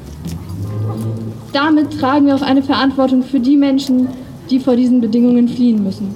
Damit 1.53 1.99
tragen 1.99 2.25
wir 2.25 2.35
auch 2.35 2.41
eine 2.41 2.63
Verantwortung 2.63 3.23
für 3.23 3.39
die 3.39 3.57
Menschen, 3.57 4.07
die 4.49 4.59
vor 4.59 4.75
diesen 4.75 5.01
Bedingungen 5.01 5.47
fliehen 5.47 5.83
müssen. 5.83 6.15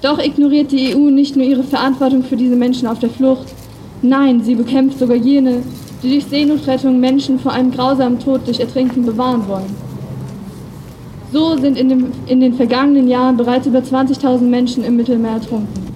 Doch 0.00 0.18
ignoriert 0.18 0.70
die 0.70 0.94
EU 0.94 1.10
nicht 1.10 1.34
nur 1.34 1.44
ihre 1.44 1.64
Verantwortung 1.64 2.22
für 2.22 2.36
diese 2.36 2.54
Menschen 2.54 2.86
auf 2.86 3.00
der 3.00 3.10
Flucht, 3.10 3.48
nein, 4.00 4.42
sie 4.42 4.54
bekämpft 4.54 4.98
sogar 4.98 5.16
jene, 5.16 5.62
die 6.02 6.10
durch 6.10 6.26
Seenotrettung 6.26 7.00
Menschen 7.00 7.40
vor 7.40 7.52
einem 7.52 7.72
grausamen 7.72 8.20
Tod 8.20 8.46
durch 8.46 8.60
Ertrinken 8.60 9.04
bewahren 9.04 9.48
wollen. 9.48 9.87
So 11.30 11.56
sind 11.58 11.76
in, 11.76 11.88
dem, 11.90 12.12
in 12.26 12.40
den 12.40 12.54
vergangenen 12.54 13.06
Jahren 13.06 13.36
bereits 13.36 13.66
über 13.66 13.80
20.000 13.80 14.40
Menschen 14.42 14.82
im 14.82 14.96
Mittelmeer 14.96 15.32
ertrunken. 15.32 15.88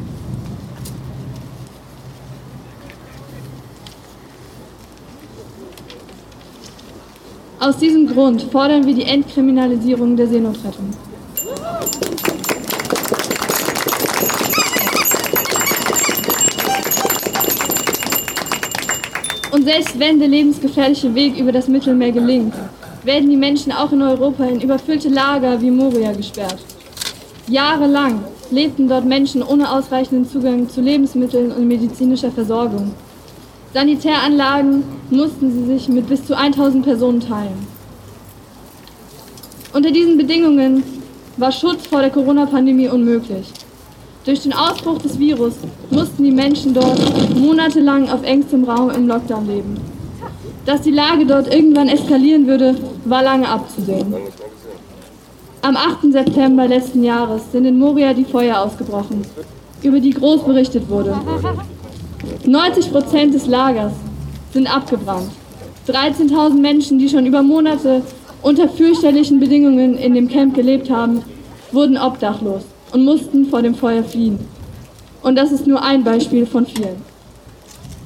Aus 7.59 7.79
diesem 7.79 8.09
Grund 8.09 8.43
fordern 8.43 8.85
wir 8.85 8.95
die 8.95 9.05
Entkriminalisierung 9.05 10.17
der 10.17 10.27
Seenotrettung. 10.27 10.91
Und 19.53 19.65
selbst 19.65 19.99
wenn 19.99 20.19
der 20.19 20.29
lebensgefährliche 20.29 21.15
Weg 21.15 21.39
über 21.39 21.53
das 21.53 21.69
Mittelmeer 21.69 22.11
gelingt, 22.11 22.53
werden 23.04 23.30
die 23.30 23.37
Menschen 23.37 23.73
auch 23.73 23.92
in 23.92 24.02
Europa 24.02 24.44
in 24.44 24.61
überfüllte 24.61 25.09
Lager 25.09 25.61
wie 25.61 25.71
Moria 25.71 26.12
gesperrt. 26.12 26.59
Jahrelang 27.49 28.25
lebten 28.50 28.88
dort 28.88 29.04
Menschen 29.04 29.42
ohne 29.42 29.71
ausreichenden 29.71 30.28
Zugang 30.28 30.68
zu 30.68 30.80
Lebensmitteln 30.80 31.50
und 31.50 31.66
medizinischer 31.66 32.30
Versorgung. 32.30 32.94
Sanitäranlagen 33.75 34.85
mussten 35.11 35.50
sie 35.50 35.66
sich 35.66 35.88
mit 35.88 36.09
bis 36.09 36.25
zu 36.26 36.37
1000 36.37 36.85
Personen 36.85 37.21
teilen. 37.21 37.66
Unter 39.73 39.90
diesen 39.90 40.18
Bedingungen 40.18 40.82
war 41.38 41.50
Schutz 41.50 41.87
vor 41.87 42.00
der 42.00 42.11
Corona-Pandemie 42.11 42.88
unmöglich. 42.88 43.50
Durch 44.25 44.42
den 44.42 44.52
Ausbruch 44.52 44.99
des 44.99 45.18
Virus 45.18 45.54
mussten 45.90 46.23
die 46.23 46.30
Menschen 46.30 46.75
dort 46.75 47.00
monatelang 47.35 48.09
auf 48.11 48.23
engstem 48.23 48.64
Raum 48.64 48.90
im 48.90 49.09
Lockdown 49.09 49.47
leben. 49.47 50.01
Dass 50.64 50.83
die 50.83 50.92
Lage 50.92 51.26
dort 51.26 51.52
irgendwann 51.52 51.88
eskalieren 51.88 52.47
würde, 52.47 52.76
war 53.04 53.23
lange 53.23 53.49
abzusehen. 53.49 54.14
Am 55.62 55.76
8. 55.76 56.12
September 56.12 56.69
letzten 56.69 57.02
Jahres 57.02 57.50
sind 57.50 57.64
in 57.64 57.78
Moria 57.78 58.14
die 58.14 58.25
Feuer 58.25 58.61
ausgebrochen, 58.61 59.23
über 59.83 59.99
die 59.99 60.11
groß 60.11 60.45
berichtet 60.45 60.88
wurde. 60.88 61.16
90 62.47 62.92
Prozent 62.92 63.35
des 63.35 63.47
Lagers 63.47 63.92
sind 64.52 64.73
abgebrannt. 64.73 65.31
13.000 65.88 66.61
Menschen, 66.61 66.99
die 66.99 67.09
schon 67.09 67.26
über 67.26 67.42
Monate 67.42 68.02
unter 68.42 68.69
fürchterlichen 68.69 69.40
Bedingungen 69.40 69.97
in 69.97 70.14
dem 70.14 70.28
Camp 70.28 70.54
gelebt 70.54 70.90
haben, 70.90 71.23
wurden 71.73 71.99
obdachlos 71.99 72.62
und 72.92 73.04
mussten 73.04 73.47
vor 73.47 73.62
dem 73.62 73.75
Feuer 73.75 74.04
fliehen. 74.04 74.38
Und 75.23 75.37
das 75.37 75.50
ist 75.50 75.66
nur 75.66 75.83
ein 75.83 76.04
Beispiel 76.04 76.47
von 76.47 76.66
vielen. 76.66 77.12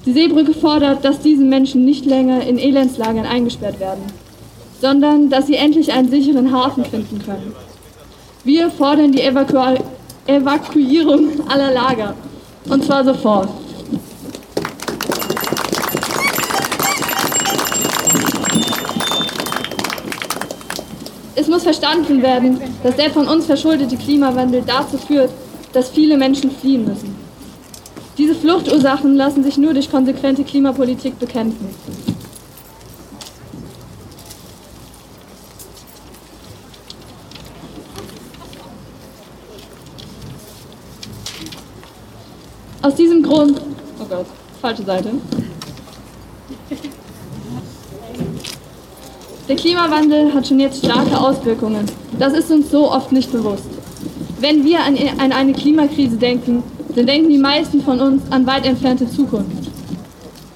Die 0.06 0.12
Seebrücke 0.12 0.54
fordert, 0.54 1.04
dass 1.04 1.18
diese 1.18 1.42
Menschen 1.42 1.84
nicht 1.84 2.06
länger 2.06 2.40
in 2.46 2.58
Elendslagern 2.58 3.26
eingesperrt 3.26 3.80
werden, 3.80 4.04
sondern 4.80 5.30
dass 5.30 5.48
sie 5.48 5.56
endlich 5.56 5.92
einen 5.92 6.08
sicheren 6.08 6.52
Hafen 6.52 6.84
finden 6.84 7.20
können. 7.25 7.52
Wir 8.44 8.70
fordern 8.70 9.10
die 9.10 9.20
Evaku 9.20 9.58
Evakuierung 10.28 11.48
aller 11.48 11.72
Lager, 11.72 12.14
und 12.68 12.84
zwar 12.84 13.04
sofort. 13.04 13.48
Es 21.34 21.48
muss 21.48 21.64
verstanden 21.64 22.22
werden, 22.22 22.60
dass 22.84 22.94
der 22.94 23.10
von 23.10 23.26
uns 23.26 23.46
verschuldete 23.46 23.96
Klimawandel 23.96 24.62
dazu 24.64 24.98
führt, 24.98 25.30
dass 25.72 25.90
viele 25.90 26.16
Menschen 26.16 26.52
fliehen 26.52 26.84
müssen. 26.84 27.25
Diese 28.18 28.35
Fluchtursachen 28.35 29.14
lassen 29.14 29.44
sich 29.44 29.58
nur 29.58 29.75
durch 29.75 29.90
konsequente 29.90 30.42
Klimapolitik 30.42 31.18
bekämpfen. 31.18 31.68
Aus 42.80 42.94
diesem 42.94 43.23
Grund, 43.23 43.61
oh 44.00 44.04
Gott, 44.08 44.26
falsche 44.61 44.85
Seite. 44.85 45.11
Der 49.49 49.56
Klimawandel 49.56 50.32
hat 50.32 50.46
schon 50.46 50.61
jetzt 50.61 50.85
starke 50.85 51.18
Auswirkungen. 51.18 51.85
Das 52.18 52.32
ist 52.32 52.50
uns 52.50 52.70
so 52.70 52.90
oft 52.90 53.12
nicht 53.12 53.30
bewusst. 53.30 53.66
Wenn 54.40 54.64
wir 54.64 54.80
an 54.85 55.32
eine 55.32 55.52
Klimakrise 55.52 56.16
denken, 56.16 56.62
dann 56.96 57.06
denken 57.06 57.28
die 57.28 57.38
meisten 57.38 57.82
von 57.82 58.00
uns 58.00 58.22
an 58.30 58.46
weit 58.46 58.64
entfernte 58.64 59.08
Zukunft. 59.08 59.70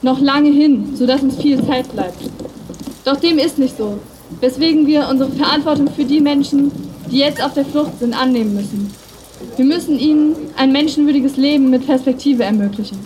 Noch 0.00 0.20
lange 0.20 0.50
hin, 0.50 0.94
sodass 0.94 1.23
uns 1.23 1.37
viel 1.37 1.62
Zeit 1.66 1.92
bleibt. 1.92 2.18
Doch 3.04 3.16
dem 3.16 3.38
ist 3.38 3.59
nicht 3.59 3.76
so, 3.76 3.99
weswegen 4.40 4.87
wir 4.87 5.06
unsere 5.11 5.30
Verantwortung 5.32 5.88
für 5.94 6.04
die 6.04 6.20
Menschen, 6.20 6.73
die 7.11 7.18
jetzt 7.18 7.44
auf 7.44 7.52
der 7.52 7.66
Flucht 7.66 7.99
sind, 7.99 8.18
annehmen 8.18 8.54
müssen. 8.54 8.90
Wir 9.56 9.66
müssen 9.66 9.99
ihnen 9.99 10.35
ein 10.56 10.73
menschenwürdiges 10.73 11.37
Leben 11.37 11.68
mit 11.68 11.87
Perspektive 11.87 12.44
ermöglichen. 12.44 12.99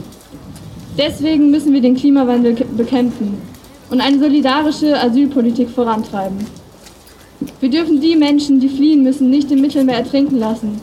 Deswegen 0.96 1.50
müssen 1.50 1.72
wir 1.72 1.80
den 1.80 1.96
Klimawandel 1.96 2.54
bekämpfen 2.76 3.38
und 3.90 4.00
eine 4.00 4.20
solidarische 4.20 5.00
Asylpolitik 5.00 5.70
vorantreiben. 5.70 6.38
Wir 7.58 7.70
dürfen 7.70 8.00
die 8.00 8.14
Menschen, 8.14 8.60
die 8.60 8.68
fliehen 8.68 9.02
müssen, 9.02 9.28
nicht 9.28 9.50
im 9.50 9.60
Mittelmeer 9.60 9.98
ertrinken 9.98 10.38
lassen, 10.38 10.80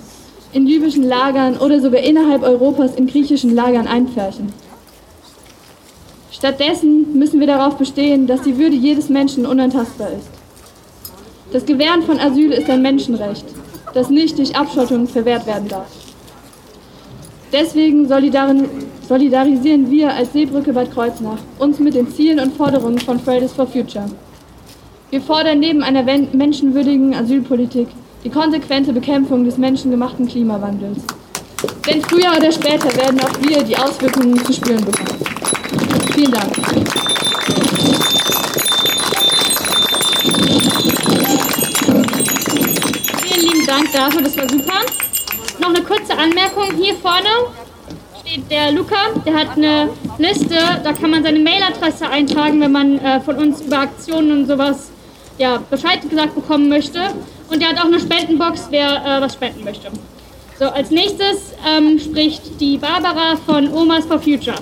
in 0.54 0.66
libyschen 0.66 1.04
Lagern 1.04 1.58
oder 1.58 1.80
sogar 1.80 2.02
innerhalb 2.02 2.44
Europas 2.44 2.96
in 2.96 3.08
griechischen 3.08 3.56
Lagern 3.56 3.88
einpferchen. 3.88 4.52
Stattdessen 6.32 7.18
müssen 7.18 7.40
wir 7.40 7.48
darauf 7.48 7.78
bestehen, 7.78 8.28
dass 8.28 8.42
die 8.42 8.58
Würde 8.58 8.76
jedes 8.76 9.10
Menschen 9.10 9.46
unantastbar 9.46 10.10
ist. 10.12 10.30
Das 11.54 11.66
Gewähren 11.66 12.02
von 12.04 12.20
Asyl 12.20 12.52
ist 12.52 12.70
ein 12.70 12.82
Menschenrecht, 12.82 13.46
das 13.94 14.10
nicht 14.10 14.38
durch 14.38 14.56
Abschottung 14.56 15.08
verwehrt 15.08 15.46
werden 15.46 15.68
darf. 15.68 15.92
Deswegen 17.52 18.08
solidarisieren 18.08 19.92
wir 19.92 20.14
als 20.14 20.32
Seebrücke 20.32 20.72
Bad 20.72 20.92
Kreuznach 20.94 21.40
uns 21.60 21.80
mit 21.80 21.96
den 21.96 22.10
Zielen 22.10 22.40
und 22.40 22.56
Forderungen 22.56 23.00
von 23.00 23.20
Fridays 23.20 23.52
for 23.52 23.68
Future. 23.68 24.06
Wir 25.10 25.22
fordern 25.22 25.60
neben 25.60 25.84
einer 25.84 26.04
menschenwürdigen 26.04 27.14
Asylpolitik 27.14 27.90
die 28.24 28.30
konsequente 28.30 28.94
Bekämpfung 28.94 29.46
des 29.46 29.58
menschengemachten 29.58 30.28
Klimawandels. 30.28 31.00
Denn 31.88 32.02
früher 32.02 32.32
oder 32.38 32.52
später 32.52 32.96
werden 32.96 33.20
auch 33.22 33.42
wir 33.42 33.64
die 33.64 33.78
Auswirkungen 33.78 34.44
zu 34.46 34.54
spüren 34.54 34.84
bekommen. 34.84 35.20
Vielen 36.14 36.32
Dank. 36.32 36.56
Vielen 43.24 43.42
lieben 43.42 43.66
Dank 43.66 43.92
dafür, 43.94 44.22
das 44.22 44.38
war 44.38 44.50
super. 44.50 44.80
Noch 45.60 45.70
eine 45.70 45.82
kurze 45.82 46.18
Anmerkung 46.18 46.76
hier 46.78 46.96
vorne 46.96 47.30
steht 48.22 48.50
der 48.50 48.72
Luca, 48.72 48.96
der 49.26 49.34
hat 49.34 49.58
eine 49.58 49.90
Liste, 50.18 50.56
da 50.84 50.94
kann 50.94 51.12
man 51.12 51.24
seine 51.24 51.40
Mailadresse 51.40 52.08
eintragen, 52.08 52.62
wenn 52.62 52.72
man 52.72 52.98
äh, 53.00 53.20
von 53.20 53.38
uns 53.38 53.62
über 53.62 53.80
Aktionen 53.80 54.32
und 54.32 54.48
sowas 54.48 54.90
ja, 55.38 55.62
Bescheid 55.70 56.08
gesagt 56.08 56.36
bekommen 56.36 56.70
möchte. 56.70 57.00
Und 57.52 57.62
er 57.62 57.70
hat 57.70 57.80
auch 57.80 57.86
eine 57.86 58.00
Spendenbox, 58.00 58.68
wer 58.70 58.88
äh, 59.06 59.22
was 59.22 59.34
spenden 59.34 59.66
möchte. 59.66 59.90
So, 60.58 60.66
als 60.68 60.90
nächstes 60.90 61.54
ähm, 61.68 62.00
spricht 62.00 62.62
die 62.62 62.78
Barbara 62.78 63.36
von 63.46 63.72
Omas 63.74 64.06
for 64.06 64.20
Future. 64.20 64.56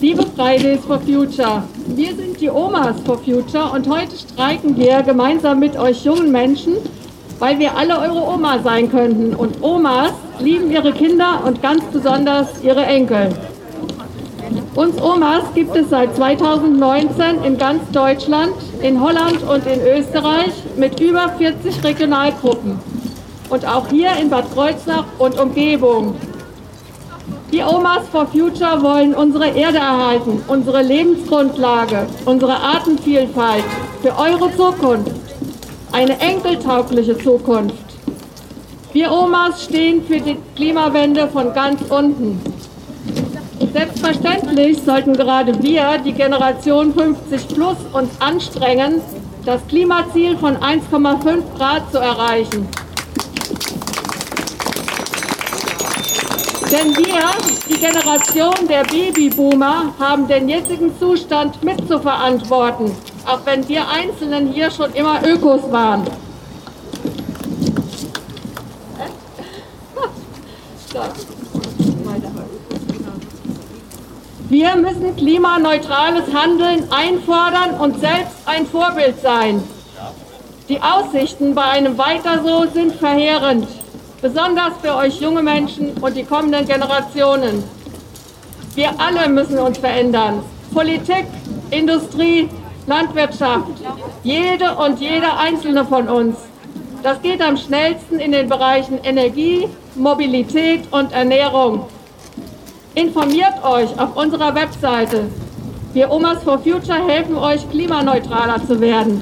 Liebe 0.00 0.24
Fridays 0.36 0.84
for 0.84 1.00
Future, 1.00 1.64
die 2.40 2.50
Omas 2.50 2.96
for 3.04 3.18
Future 3.18 3.70
und 3.72 3.88
heute 3.88 4.16
streiken 4.16 4.76
wir 4.76 5.02
gemeinsam 5.02 5.58
mit 5.58 5.78
euch 5.78 6.04
jungen 6.04 6.30
Menschen, 6.30 6.74
weil 7.38 7.58
wir 7.58 7.76
alle 7.76 7.98
eure 7.98 8.22
Oma 8.22 8.58
sein 8.62 8.90
könnten. 8.90 9.34
Und 9.34 9.62
Omas 9.62 10.12
lieben 10.38 10.70
ihre 10.70 10.92
Kinder 10.92 11.42
und 11.44 11.62
ganz 11.62 11.82
besonders 11.92 12.62
ihre 12.62 12.84
Enkel. 12.84 13.30
Uns 14.74 15.00
Omas 15.00 15.44
gibt 15.54 15.74
es 15.74 15.88
seit 15.88 16.14
2019 16.14 17.42
in 17.44 17.56
ganz 17.56 17.82
Deutschland, 17.92 18.54
in 18.82 19.00
Holland 19.00 19.42
und 19.42 19.66
in 19.66 19.80
Österreich 19.80 20.52
mit 20.76 21.00
über 21.00 21.30
40 21.38 21.82
Regionalgruppen. 21.82 22.78
Und 23.48 23.66
auch 23.66 23.88
hier 23.88 24.10
in 24.20 24.28
Bad 24.28 24.52
Kreuznach 24.52 25.06
und 25.18 25.38
Umgebung. 25.40 26.14
Die 27.52 27.62
Omas 27.62 28.08
for 28.10 28.26
Future 28.26 28.82
wollen 28.82 29.14
unsere 29.14 29.46
Erde 29.46 29.78
erhalten, 29.78 30.42
unsere 30.48 30.82
Lebensgrundlage, 30.82 32.08
unsere 32.24 32.56
Artenvielfalt 32.56 33.62
für 34.02 34.18
eure 34.18 34.54
Zukunft, 34.56 35.12
eine 35.92 36.18
enkeltaugliche 36.18 37.16
Zukunft. 37.16 37.76
Wir 38.92 39.12
Omas 39.12 39.62
stehen 39.62 40.04
für 40.04 40.18
die 40.18 40.36
Klimawende 40.56 41.28
von 41.28 41.52
ganz 41.54 41.80
unten. 41.88 42.40
Selbstverständlich 43.72 44.82
sollten 44.82 45.12
gerade 45.12 45.62
wir, 45.62 45.98
die 46.04 46.12
Generation 46.12 46.92
50 46.94 47.48
plus, 47.48 47.76
uns 47.92 48.10
anstrengen, 48.20 49.00
das 49.44 49.64
Klimaziel 49.68 50.36
von 50.36 50.56
1,5 50.56 51.42
Grad 51.56 51.92
zu 51.92 51.98
erreichen. 51.98 52.66
Denn 56.72 56.96
wir, 56.96 57.22
die 57.68 57.78
Generation 57.78 58.66
der 58.68 58.82
Babyboomer, 58.82 59.94
haben 60.00 60.26
den 60.26 60.48
jetzigen 60.48 60.98
Zustand 60.98 61.62
mitzuverantworten, 61.62 62.90
auch 63.24 63.38
wenn 63.44 63.68
wir 63.68 63.88
Einzelnen 63.88 64.52
hier 64.52 64.70
schon 64.72 64.92
immer 64.94 65.20
Ökos 65.24 65.70
waren. 65.70 66.04
Wir 74.48 74.76
müssen 74.76 75.14
klimaneutrales 75.14 76.34
Handeln 76.34 76.90
einfordern 76.90 77.78
und 77.78 78.00
selbst 78.00 78.36
ein 78.46 78.66
Vorbild 78.66 79.20
sein. 79.20 79.62
Die 80.68 80.80
Aussichten 80.80 81.54
bei 81.54 81.62
einem 81.62 81.96
Weiter 81.96 82.42
so 82.44 82.66
sind 82.72 82.94
verheerend 82.96 83.68
besonders 84.22 84.72
für 84.82 84.94
euch 84.94 85.20
junge 85.20 85.42
Menschen 85.42 85.92
und 85.98 86.16
die 86.16 86.24
kommenden 86.24 86.66
Generationen. 86.66 87.62
Wir 88.74 88.90
alle 88.98 89.28
müssen 89.28 89.58
uns 89.58 89.78
verändern. 89.78 90.42
Politik, 90.72 91.26
Industrie, 91.70 92.48
Landwirtschaft, 92.86 93.70
jede 94.22 94.74
und 94.74 95.00
jeder 95.00 95.38
einzelne 95.38 95.84
von 95.84 96.08
uns. 96.08 96.36
Das 97.02 97.20
geht 97.22 97.40
am 97.40 97.56
schnellsten 97.56 98.18
in 98.18 98.32
den 98.32 98.48
Bereichen 98.48 98.98
Energie, 99.02 99.68
Mobilität 99.94 100.84
und 100.90 101.12
Ernährung. 101.12 101.86
Informiert 102.94 103.62
euch 103.64 103.98
auf 103.98 104.16
unserer 104.16 104.54
Webseite. 104.54 105.24
Wir 105.92 106.10
Omas 106.10 106.42
for 106.42 106.58
Future 106.58 107.06
helfen 107.06 107.36
euch, 107.36 107.68
klimaneutraler 107.70 108.66
zu 108.66 108.80
werden. 108.80 109.20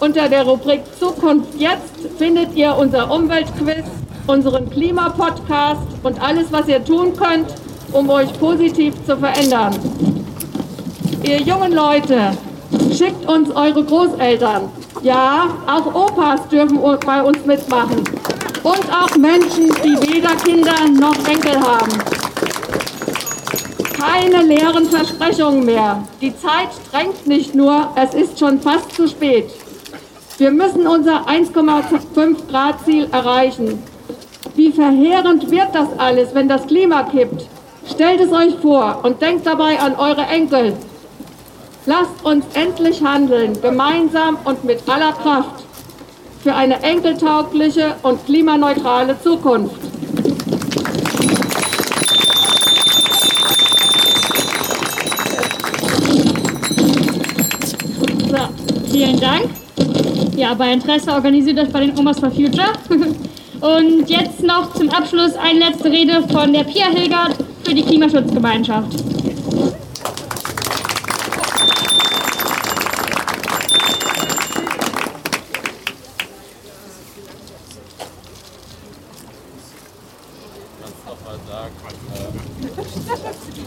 Unter 0.00 0.30
der 0.30 0.44
Rubrik 0.44 0.80
Zukunft 0.98 1.54
jetzt 1.58 1.92
findet 2.16 2.54
ihr 2.54 2.74
unser 2.74 3.10
Umweltquiz, 3.10 3.84
unseren 4.26 4.70
Klimapodcast 4.70 5.82
und 6.02 6.22
alles, 6.22 6.46
was 6.50 6.66
ihr 6.68 6.82
tun 6.82 7.14
könnt, 7.14 7.52
um 7.92 8.08
euch 8.08 8.32
positiv 8.40 8.94
zu 9.04 9.18
verändern. 9.18 9.74
Ihr 11.22 11.42
jungen 11.42 11.72
Leute, 11.72 12.30
schickt 12.96 13.28
uns 13.28 13.50
eure 13.54 13.84
Großeltern. 13.84 14.70
Ja, 15.02 15.48
auch 15.66 15.94
Opas 15.94 16.48
dürfen 16.48 16.80
bei 17.04 17.22
uns 17.22 17.44
mitmachen. 17.44 18.02
Und 18.62 18.84
auch 18.90 19.14
Menschen, 19.18 19.68
die 19.84 20.14
weder 20.14 20.34
Kinder 20.36 20.88
noch 20.98 21.16
Enkel 21.28 21.60
haben. 21.60 21.92
Keine 23.98 24.44
leeren 24.44 24.86
Versprechungen 24.86 25.66
mehr. 25.66 26.02
Die 26.22 26.34
Zeit 26.34 26.70
drängt 26.90 27.26
nicht 27.26 27.54
nur, 27.54 27.88
es 27.96 28.14
ist 28.14 28.38
schon 28.38 28.60
fast 28.62 28.94
zu 28.94 29.06
spät. 29.06 29.50
Wir 30.40 30.50
müssen 30.50 30.86
unser 30.86 31.28
1,5 31.28 32.48
Grad 32.48 32.82
Ziel 32.86 33.06
erreichen. 33.12 33.82
Wie 34.54 34.72
verheerend 34.72 35.50
wird 35.50 35.74
das 35.74 35.88
alles, 35.98 36.34
wenn 36.34 36.48
das 36.48 36.66
Klima 36.66 37.02
kippt? 37.02 37.44
Stellt 37.86 38.22
es 38.22 38.32
euch 38.32 38.54
vor 38.62 39.00
und 39.02 39.20
denkt 39.20 39.46
dabei 39.46 39.78
an 39.78 39.96
eure 39.96 40.22
Enkel. 40.22 40.72
Lasst 41.84 42.24
uns 42.24 42.46
endlich 42.54 43.04
handeln, 43.04 43.60
gemeinsam 43.60 44.38
und 44.44 44.64
mit 44.64 44.88
aller 44.88 45.12
Kraft, 45.12 45.62
für 46.42 46.54
eine 46.54 46.82
enkeltaugliche 46.82 47.96
und 48.02 48.24
klimaneutrale 48.24 49.20
Zukunft. 49.22 49.76
So, 58.30 58.90
vielen 58.90 59.20
Dank. 59.20 59.59
Ja, 60.40 60.54
bei 60.54 60.72
Interesse 60.72 61.12
organisiert 61.12 61.58
euch 61.58 61.68
bei 61.68 61.80
den 61.80 61.98
Omas 61.98 62.18
for 62.18 62.30
Future. 62.30 62.72
Und 63.60 64.08
jetzt 64.08 64.42
noch 64.42 64.72
zum 64.72 64.88
Abschluss 64.88 65.34
eine 65.34 65.58
letzte 65.58 65.92
Rede 65.92 66.26
von 66.32 66.50
der 66.50 66.64
Pia 66.64 66.86
Hilgard 66.86 67.36
für 67.62 67.74
die 67.74 67.82
Klimaschutzgemeinschaft. 67.82 68.90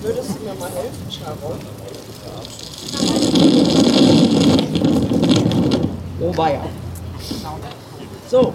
Würdest 0.01 0.29
du 0.31 0.43
mir 0.43 0.55
mal 0.55 0.71
helfen, 0.71 1.11
Sharon? 1.11 1.59
Oh 6.33 6.37
weia. 6.37 6.61
So. 8.29 8.53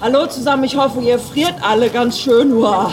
Hallo 0.00 0.26
zusammen, 0.26 0.64
ich 0.64 0.76
hoffe, 0.76 1.00
ihr 1.00 1.18
friert 1.18 1.54
alle 1.62 1.90
ganz 1.90 2.18
schön. 2.18 2.56
Wow. 2.56 2.92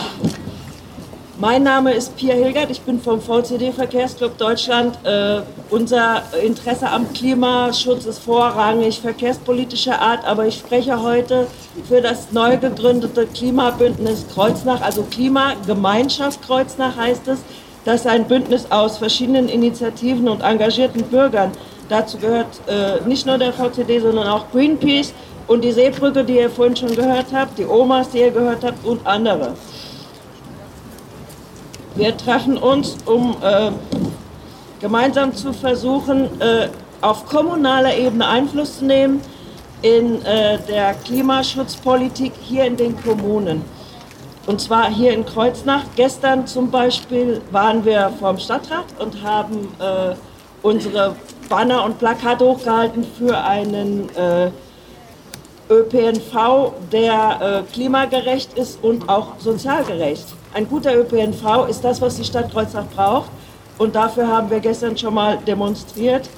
Mein 1.40 1.64
Name 1.64 1.92
ist 1.92 2.16
Pia 2.16 2.34
Hilgert, 2.34 2.70
ich 2.70 2.80
bin 2.82 3.00
vom 3.00 3.20
VCD 3.20 3.72
Verkehrsclub 3.72 4.38
Deutschland. 4.38 4.96
Äh, 5.04 5.40
unser 5.70 6.22
Interesse 6.40 6.88
am 6.88 7.12
Klimaschutz 7.12 8.06
ist 8.06 8.20
vorrangig 8.20 9.00
verkehrspolitischer 9.00 10.00
Art, 10.00 10.24
aber 10.24 10.46
ich 10.46 10.54
spreche 10.54 11.02
heute 11.02 11.48
für 11.88 12.00
das 12.00 12.30
neu 12.30 12.56
gegründete 12.56 13.26
Klimabündnis 13.26 14.26
Kreuznach, 14.32 14.80
also 14.82 15.02
Klimagemeinschaft 15.10 16.40
Kreuznach 16.42 16.96
heißt 16.96 17.26
es. 17.26 17.40
Das 17.84 18.02
ist 18.02 18.06
ein 18.06 18.26
Bündnis 18.26 18.66
aus 18.70 18.96
verschiedenen 18.96 19.48
Initiativen 19.48 20.28
und 20.28 20.40
engagierten 20.40 21.02
Bürgern. 21.02 21.50
Dazu 21.88 22.18
gehört 22.18 22.60
äh, 22.66 23.06
nicht 23.06 23.26
nur 23.26 23.38
der 23.38 23.52
VCD, 23.52 24.00
sondern 24.00 24.26
auch 24.28 24.50
Greenpeace 24.50 25.12
und 25.46 25.62
die 25.62 25.72
Seebrücke, 25.72 26.24
die 26.24 26.36
ihr 26.36 26.50
vorhin 26.50 26.76
schon 26.76 26.94
gehört 26.94 27.26
habt, 27.32 27.58
die 27.58 27.66
Omas, 27.66 28.10
die 28.10 28.18
ihr 28.18 28.30
gehört 28.30 28.64
habt 28.64 28.84
und 28.84 29.06
andere. 29.06 29.54
Wir 31.94 32.16
treffen 32.16 32.56
uns, 32.56 32.96
um 33.04 33.36
äh, 33.42 33.70
gemeinsam 34.80 35.34
zu 35.34 35.52
versuchen, 35.52 36.40
äh, 36.40 36.68
auf 37.00 37.26
kommunaler 37.26 37.96
Ebene 37.96 38.26
Einfluss 38.26 38.78
zu 38.78 38.86
nehmen 38.86 39.20
in 39.82 40.24
äh, 40.24 40.58
der 40.66 40.94
Klimaschutzpolitik 40.94 42.32
hier 42.40 42.64
in 42.64 42.76
den 42.76 43.00
Kommunen. 43.02 43.62
Und 44.46 44.60
zwar 44.60 44.90
hier 44.90 45.12
in 45.12 45.24
Kreuznach. 45.24 45.84
Gestern 45.96 46.46
zum 46.46 46.70
Beispiel 46.70 47.40
waren 47.50 47.84
wir 47.84 48.10
vorm 48.18 48.38
Stadtrat 48.38 48.86
und 48.98 49.22
haben 49.22 49.68
äh, 49.78 50.14
unsere 50.62 51.14
Banner 51.48 51.84
und 51.84 51.98
Plakate 51.98 52.44
hochgehalten 52.44 53.04
für 53.18 53.36
einen 53.38 54.08
äh, 54.16 54.50
ÖPNV, 55.70 56.72
der 56.92 57.64
äh, 57.68 57.72
klimagerecht 57.72 58.56
ist 58.58 58.82
und 58.82 59.08
auch 59.08 59.38
sozialgerecht. 59.38 60.26
Ein 60.52 60.68
guter 60.68 60.94
ÖPNV 60.94 61.66
ist 61.68 61.82
das, 61.82 62.00
was 62.00 62.16
die 62.16 62.24
Stadt 62.24 62.52
Kreuznach 62.52 62.86
braucht. 62.94 63.30
Und 63.78 63.96
dafür 63.96 64.28
haben 64.28 64.50
wir 64.50 64.60
gestern 64.60 64.96
schon 64.96 65.14
mal 65.14 65.38
demonstriert. 65.38 66.28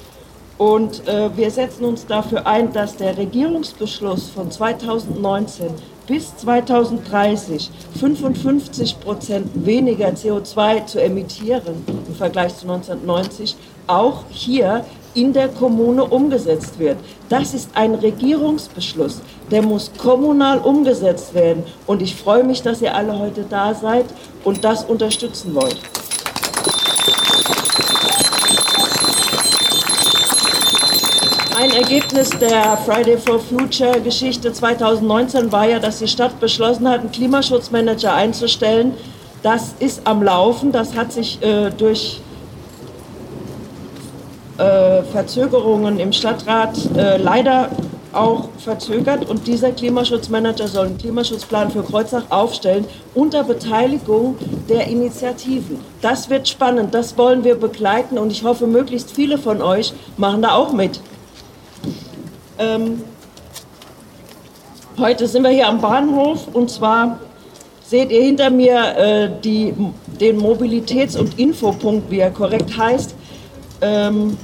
Und 0.57 1.07
äh, 1.07 1.29
wir 1.35 1.51
setzen 1.51 1.85
uns 1.85 2.05
dafür 2.05 2.47
ein, 2.47 2.73
dass 2.73 2.95
der 2.95 3.15
Regierungsbeschluss 3.15 4.29
von 4.29 4.49
2019 4.49 5.67
bis 6.07 6.35
2030 6.37 7.69
55 7.99 8.99
Prozent 8.99 9.65
weniger 9.65 10.07
CO2 10.09 10.85
zu 10.85 11.01
emittieren 11.01 11.83
im 12.07 12.15
Vergleich 12.15 12.55
zu 12.57 12.67
1990 12.69 13.55
auch 13.87 14.23
hier 14.29 14.85
in 15.13 15.33
der 15.33 15.47
Kommune 15.47 16.05
umgesetzt 16.05 16.77
wird. 16.79 16.97
Das 17.27 17.53
ist 17.53 17.71
ein 17.73 17.95
Regierungsbeschluss, 17.95 19.21
der 19.49 19.63
muss 19.63 19.91
kommunal 19.97 20.59
umgesetzt 20.59 21.33
werden. 21.33 21.63
Und 21.87 22.01
ich 22.01 22.15
freue 22.15 22.43
mich, 22.43 22.61
dass 22.61 22.81
ihr 22.81 22.93
alle 22.93 23.17
heute 23.17 23.43
da 23.49 23.73
seid 23.73 24.05
und 24.43 24.63
das 24.63 24.85
unterstützen 24.85 25.55
wollt. 25.55 25.77
Ein 31.59 31.71
Ergebnis 31.71 32.29
der 32.29 32.77
Friday 32.85 33.17
for 33.17 33.39
Future 33.39 33.99
Geschichte 33.99 34.53
2019 34.53 35.51
war 35.51 35.67
ja, 35.67 35.79
dass 35.79 35.97
die 35.97 36.07
Stadt 36.07 36.39
beschlossen 36.39 36.87
hat, 36.87 36.99
einen 36.99 37.11
Klimaschutzmanager 37.11 38.13
einzustellen. 38.13 38.93
Das 39.41 39.73
ist 39.79 40.01
am 40.03 40.21
Laufen, 40.21 40.71
das 40.71 40.93
hat 40.93 41.11
sich 41.11 41.41
äh, 41.41 41.71
durch 41.71 42.21
äh, 44.59 45.01
Verzögerungen 45.01 45.99
im 45.99 46.13
Stadtrat 46.13 46.77
äh, 46.95 47.17
leider 47.17 47.71
auch 48.13 48.49
verzögert 48.59 49.27
und 49.27 49.47
dieser 49.47 49.71
Klimaschutzmanager 49.71 50.67
soll 50.67 50.85
einen 50.85 50.99
Klimaschutzplan 50.99 51.71
für 51.71 51.81
Kreuzach 51.81 52.29
aufstellen 52.29 52.85
unter 53.15 53.43
Beteiligung 53.43 54.37
der 54.69 54.85
Initiativen. 54.85 55.79
Das 56.03 56.29
wird 56.29 56.47
spannend, 56.47 56.93
das 56.93 57.17
wollen 57.17 57.43
wir 57.43 57.55
begleiten 57.55 58.19
und 58.19 58.31
ich 58.31 58.43
hoffe, 58.43 58.67
möglichst 58.67 59.09
viele 59.09 59.39
von 59.39 59.63
euch 59.63 59.93
machen 60.17 60.43
da 60.43 60.53
auch 60.53 60.71
mit. 60.71 60.99
Ähm, 62.59 63.03
heute 64.97 65.27
sind 65.27 65.43
wir 65.43 65.51
hier 65.51 65.67
am 65.67 65.79
Bahnhof 65.79 66.47
und 66.53 66.71
zwar 66.71 67.19
seht 67.85 68.11
ihr 68.11 68.21
hinter 68.21 68.49
mir 68.49 68.97
äh, 68.97 69.29
die, 69.43 69.73
den 70.19 70.39
Mobilitäts- 70.39 71.17
und 71.17 71.37
Infopunkt, 71.37 72.09
wie 72.09 72.19
er 72.19 72.31
korrekt 72.31 72.75
heißt. 72.75 73.13
Ähm, 73.81 74.37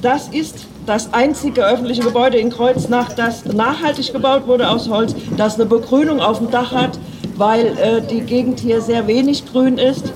das 0.00 0.28
ist 0.28 0.66
das 0.86 1.12
einzige 1.12 1.64
öffentliche 1.64 2.02
Gebäude 2.02 2.38
in 2.38 2.50
Kreuznach, 2.50 3.12
das 3.14 3.44
nachhaltig 3.46 4.12
gebaut 4.12 4.46
wurde 4.46 4.68
aus 4.68 4.88
Holz, 4.88 5.14
das 5.36 5.56
eine 5.56 5.66
Begrünung 5.66 6.20
auf 6.20 6.38
dem 6.38 6.50
Dach 6.50 6.72
hat, 6.72 6.98
weil 7.36 7.66
äh, 7.78 8.00
die 8.00 8.20
Gegend 8.20 8.60
hier 8.60 8.80
sehr 8.80 9.08
wenig 9.08 9.44
grün 9.50 9.78
ist 9.78 10.12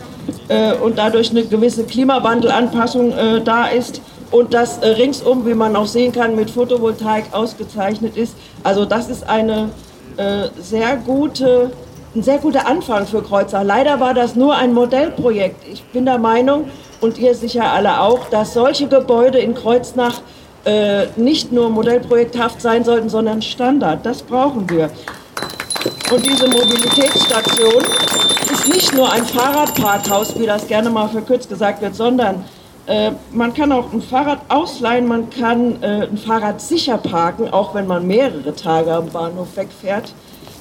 äh, 0.48 0.74
und 0.74 0.98
dadurch 0.98 1.30
eine 1.30 1.44
gewisse 1.44 1.84
Klimawandelanpassung 1.84 3.12
äh, 3.12 3.40
da 3.40 3.66
ist 3.66 4.02
und 4.30 4.54
das 4.54 4.78
äh, 4.78 4.88
ringsum, 4.88 5.46
wie 5.46 5.54
man 5.54 5.76
auch 5.76 5.86
sehen 5.86 6.12
kann, 6.12 6.36
mit 6.36 6.50
Photovoltaik 6.50 7.32
ausgezeichnet 7.32 8.16
ist. 8.16 8.34
Also 8.62 8.84
das 8.84 9.08
ist 9.08 9.28
eine 9.28 9.70
äh, 10.16 10.48
sehr 10.60 10.96
gute, 10.96 11.70
ein 12.14 12.22
sehr 12.22 12.38
guter 12.38 12.66
Anfang 12.66 13.06
für 13.06 13.22
Kreuznach. 13.22 13.64
Leider 13.64 14.00
war 14.00 14.14
das 14.14 14.34
nur 14.34 14.54
ein 14.54 14.72
Modellprojekt. 14.74 15.66
Ich 15.72 15.82
bin 15.84 16.04
der 16.04 16.18
Meinung, 16.18 16.66
und 17.00 17.18
ihr 17.18 17.34
sicher 17.34 17.70
alle 17.70 18.00
auch, 18.00 18.28
dass 18.28 18.54
solche 18.54 18.88
Gebäude 18.88 19.38
in 19.38 19.54
Kreuznach 19.54 20.20
äh, 20.64 21.06
nicht 21.16 21.52
nur 21.52 21.70
modellprojekthaft 21.70 22.60
sein 22.60 22.84
sollten, 22.84 23.08
sondern 23.08 23.40
Standard. 23.40 24.04
Das 24.04 24.22
brauchen 24.22 24.68
wir. 24.68 24.90
Und 26.10 26.26
diese 26.26 26.48
Mobilitätsstation 26.48 27.82
ist 28.52 28.68
nicht 28.68 28.94
nur 28.94 29.12
ein 29.12 29.24
Fahrradparkhaus, 29.24 30.38
wie 30.38 30.46
das 30.46 30.66
gerne 30.66 30.90
mal 30.90 31.08
verkürzt 31.08 31.48
gesagt 31.48 31.82
wird, 31.82 31.94
sondern 31.94 32.44
man 33.32 33.52
kann 33.52 33.70
auch 33.72 33.92
ein 33.92 34.00
Fahrrad 34.00 34.40
ausleihen, 34.48 35.06
man 35.06 35.28
kann 35.30 35.82
äh, 35.82 36.08
ein 36.10 36.16
Fahrrad 36.16 36.60
sicher 36.60 36.96
parken, 36.98 37.48
auch 37.48 37.74
wenn 37.74 37.86
man 37.86 38.06
mehrere 38.06 38.54
Tage 38.54 38.94
am 38.94 39.08
Bahnhof 39.10 39.56
wegfährt, 39.56 40.14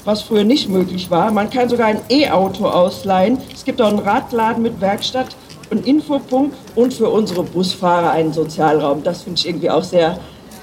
was 0.03 0.23
früher 0.23 0.43
nicht 0.43 0.67
möglich 0.67 1.09
war. 1.09 1.31
Man 1.31 1.49
kann 1.49 1.69
sogar 1.69 1.87
ein 1.87 2.01
E-Auto 2.09 2.65
ausleihen. 2.65 3.37
Es 3.53 3.63
gibt 3.63 3.81
auch 3.81 3.87
einen 3.87 3.99
Radladen 3.99 4.61
mit 4.61 4.81
Werkstatt 4.81 5.35
ein 5.71 5.83
Infopunkt 5.83 6.55
und 6.75 6.93
für 6.93 7.09
unsere 7.09 7.43
Busfahrer 7.43 8.11
einen 8.11 8.33
Sozialraum. 8.33 9.03
Das 9.03 9.23
finde 9.23 9.39
ich 9.39 9.47
irgendwie 9.47 9.69
auch 9.69 9.83
sehr 9.83 10.19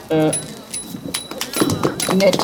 äh, 0.08 0.30
nett. 2.14 2.38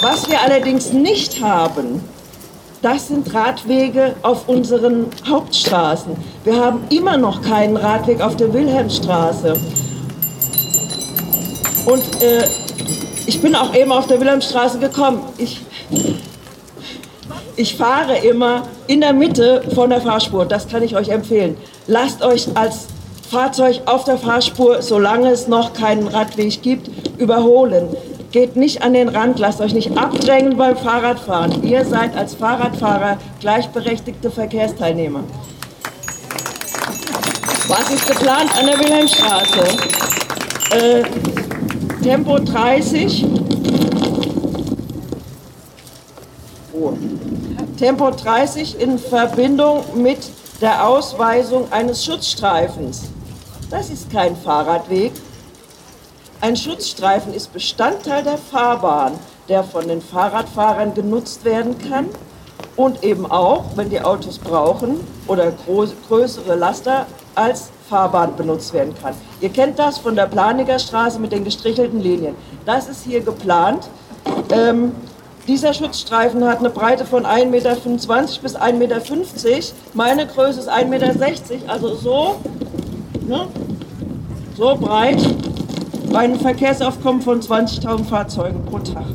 Was 0.00 0.28
wir 0.28 0.40
allerdings 0.40 0.92
nicht 0.92 1.42
haben, 1.42 2.02
das 2.82 3.08
sind 3.08 3.32
Radwege 3.32 4.16
auf 4.22 4.48
unseren 4.48 5.06
Hauptstraßen. 5.26 6.16
Wir 6.44 6.56
haben 6.56 6.84
immer 6.90 7.16
noch 7.16 7.40
keinen 7.40 7.76
Radweg 7.76 8.20
auf 8.20 8.36
der 8.36 8.52
Wilhelmstraße. 8.52 9.54
Und 11.86 12.22
äh, 12.22 12.44
ich 13.26 13.40
bin 13.40 13.54
auch 13.54 13.74
eben 13.74 13.92
auf 13.92 14.08
der 14.08 14.20
Wilhelmstraße 14.20 14.78
gekommen. 14.78 15.22
Ich 15.38 15.60
ich 17.54 17.76
fahre 17.76 18.16
immer 18.16 18.62
in 18.86 19.02
der 19.02 19.12
Mitte 19.12 19.62
von 19.74 19.90
der 19.90 20.00
Fahrspur. 20.00 20.46
Das 20.46 20.66
kann 20.66 20.82
ich 20.82 20.96
euch 20.96 21.10
empfehlen. 21.10 21.56
Lasst 21.86 22.22
euch 22.22 22.48
als 22.56 22.86
Fahrzeug 23.30 23.82
auf 23.86 24.04
der 24.04 24.18
Fahrspur, 24.18 24.82
solange 24.82 25.30
es 25.30 25.48
noch 25.48 25.72
keinen 25.72 26.08
Radweg 26.08 26.62
gibt, 26.62 26.90
überholen. 27.18 27.88
Geht 28.32 28.56
nicht 28.56 28.80
an 28.80 28.94
den 28.94 29.10
Rand, 29.10 29.38
lasst 29.38 29.60
euch 29.60 29.74
nicht 29.74 29.94
abdrängen 29.98 30.56
beim 30.56 30.74
Fahrradfahren. 30.74 31.62
Ihr 31.62 31.84
seid 31.84 32.16
als 32.16 32.34
Fahrradfahrer 32.34 33.18
gleichberechtigte 33.40 34.30
Verkehrsteilnehmer. 34.30 35.22
Was 37.68 37.90
ist 37.90 38.08
geplant 38.08 38.50
an 38.58 38.66
der 38.66 38.78
Wilhelmstraße? 38.78 39.60
Äh, 40.70 41.02
Tempo 42.02 42.38
30. 42.38 43.26
Oh. 46.72 46.94
Tempo 47.78 48.10
30 48.12 48.80
in 48.80 48.98
Verbindung 48.98 49.84
mit 49.94 50.20
der 50.62 50.86
Ausweisung 50.86 51.70
eines 51.70 52.02
Schutzstreifens. 52.02 53.02
Das 53.68 53.90
ist 53.90 54.10
kein 54.10 54.34
Fahrradweg. 54.36 55.12
Ein 56.42 56.56
Schutzstreifen 56.56 57.32
ist 57.34 57.52
Bestandteil 57.52 58.24
der 58.24 58.36
Fahrbahn, 58.36 59.12
der 59.48 59.62
von 59.62 59.86
den 59.86 60.02
Fahrradfahrern 60.02 60.92
genutzt 60.92 61.44
werden 61.44 61.76
kann 61.88 62.06
und 62.74 63.04
eben 63.04 63.30
auch, 63.30 63.62
wenn 63.76 63.90
die 63.90 64.00
Autos 64.00 64.40
brauchen 64.40 64.98
oder 65.28 65.52
größere 66.08 66.56
Laster, 66.56 67.06
als 67.36 67.70
Fahrbahn 67.88 68.34
benutzt 68.34 68.74
werden 68.74 68.92
kann. 69.00 69.14
Ihr 69.40 69.50
kennt 69.50 69.78
das 69.78 69.98
von 69.98 70.16
der 70.16 70.26
Planiger 70.26 70.80
Straße 70.80 71.20
mit 71.20 71.30
den 71.30 71.44
gestrichelten 71.44 72.00
Linien. 72.00 72.34
Das 72.66 72.88
ist 72.88 73.04
hier 73.04 73.20
geplant. 73.20 73.88
Ähm, 74.50 74.96
dieser 75.46 75.72
Schutzstreifen 75.72 76.44
hat 76.44 76.58
eine 76.58 76.70
Breite 76.70 77.04
von 77.04 77.24
1,25 77.24 77.50
Meter 77.50 77.76
bis 78.42 78.56
1,50 78.56 78.72
Meter. 78.72 79.00
Meine 79.94 80.26
Größe 80.26 80.58
ist 80.58 80.68
1,60 80.68 80.86
Meter, 80.86 81.08
also 81.68 81.94
so, 81.94 82.34
ne, 83.28 83.46
so 84.56 84.74
breit 84.74 85.20
bei 86.12 86.20
einem 86.20 86.38
Verkehrsaufkommen 86.38 87.22
von 87.22 87.40
20.000 87.40 88.04
Fahrzeugen 88.04 88.64
pro 88.66 88.78
Tag. 88.78 89.06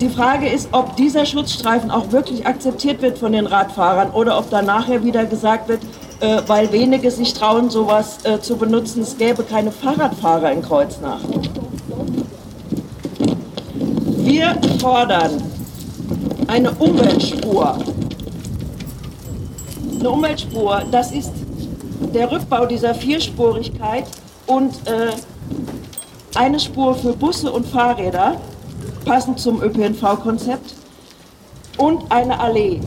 die 0.00 0.08
Frage 0.08 0.48
ist, 0.48 0.70
ob 0.72 0.96
dieser 0.96 1.26
Schutzstreifen 1.26 1.90
auch 1.90 2.10
wirklich 2.10 2.46
akzeptiert 2.46 3.02
wird 3.02 3.18
von 3.18 3.32
den 3.32 3.46
Radfahrern 3.46 4.10
oder 4.10 4.38
ob 4.38 4.50
dann 4.50 4.66
nachher 4.66 5.04
wieder 5.04 5.26
gesagt 5.26 5.68
wird, 5.68 5.82
äh, 6.20 6.40
weil 6.46 6.72
wenige 6.72 7.10
sich 7.10 7.34
trauen, 7.34 7.70
sowas 7.70 8.24
äh, 8.24 8.40
zu 8.40 8.56
benutzen, 8.56 9.02
es 9.02 9.16
gäbe 9.16 9.42
keine 9.42 9.70
Fahrradfahrer 9.70 10.50
in 10.52 10.62
Kreuznach. 10.62 11.20
Wir 14.16 14.56
fordern 14.80 15.42
eine 16.46 16.72
Umweltspur. 16.72 17.76
Eine 19.98 20.10
Umweltspur, 20.10 20.82
das 20.90 21.12
ist 21.12 21.32
der 22.14 22.32
Rückbau 22.32 22.64
dieser 22.66 22.94
Vierspurigkeit 22.94 24.04
und 24.46 24.74
äh, 24.86 25.12
eine 26.34 26.60
Spur 26.60 26.94
für 26.94 27.12
Busse 27.12 27.50
und 27.52 27.66
Fahrräder, 27.66 28.36
passend 29.04 29.40
zum 29.40 29.62
ÖPNV-Konzept, 29.62 30.74
und 31.80 32.12
eine 32.12 32.38
Allee. 32.38 32.80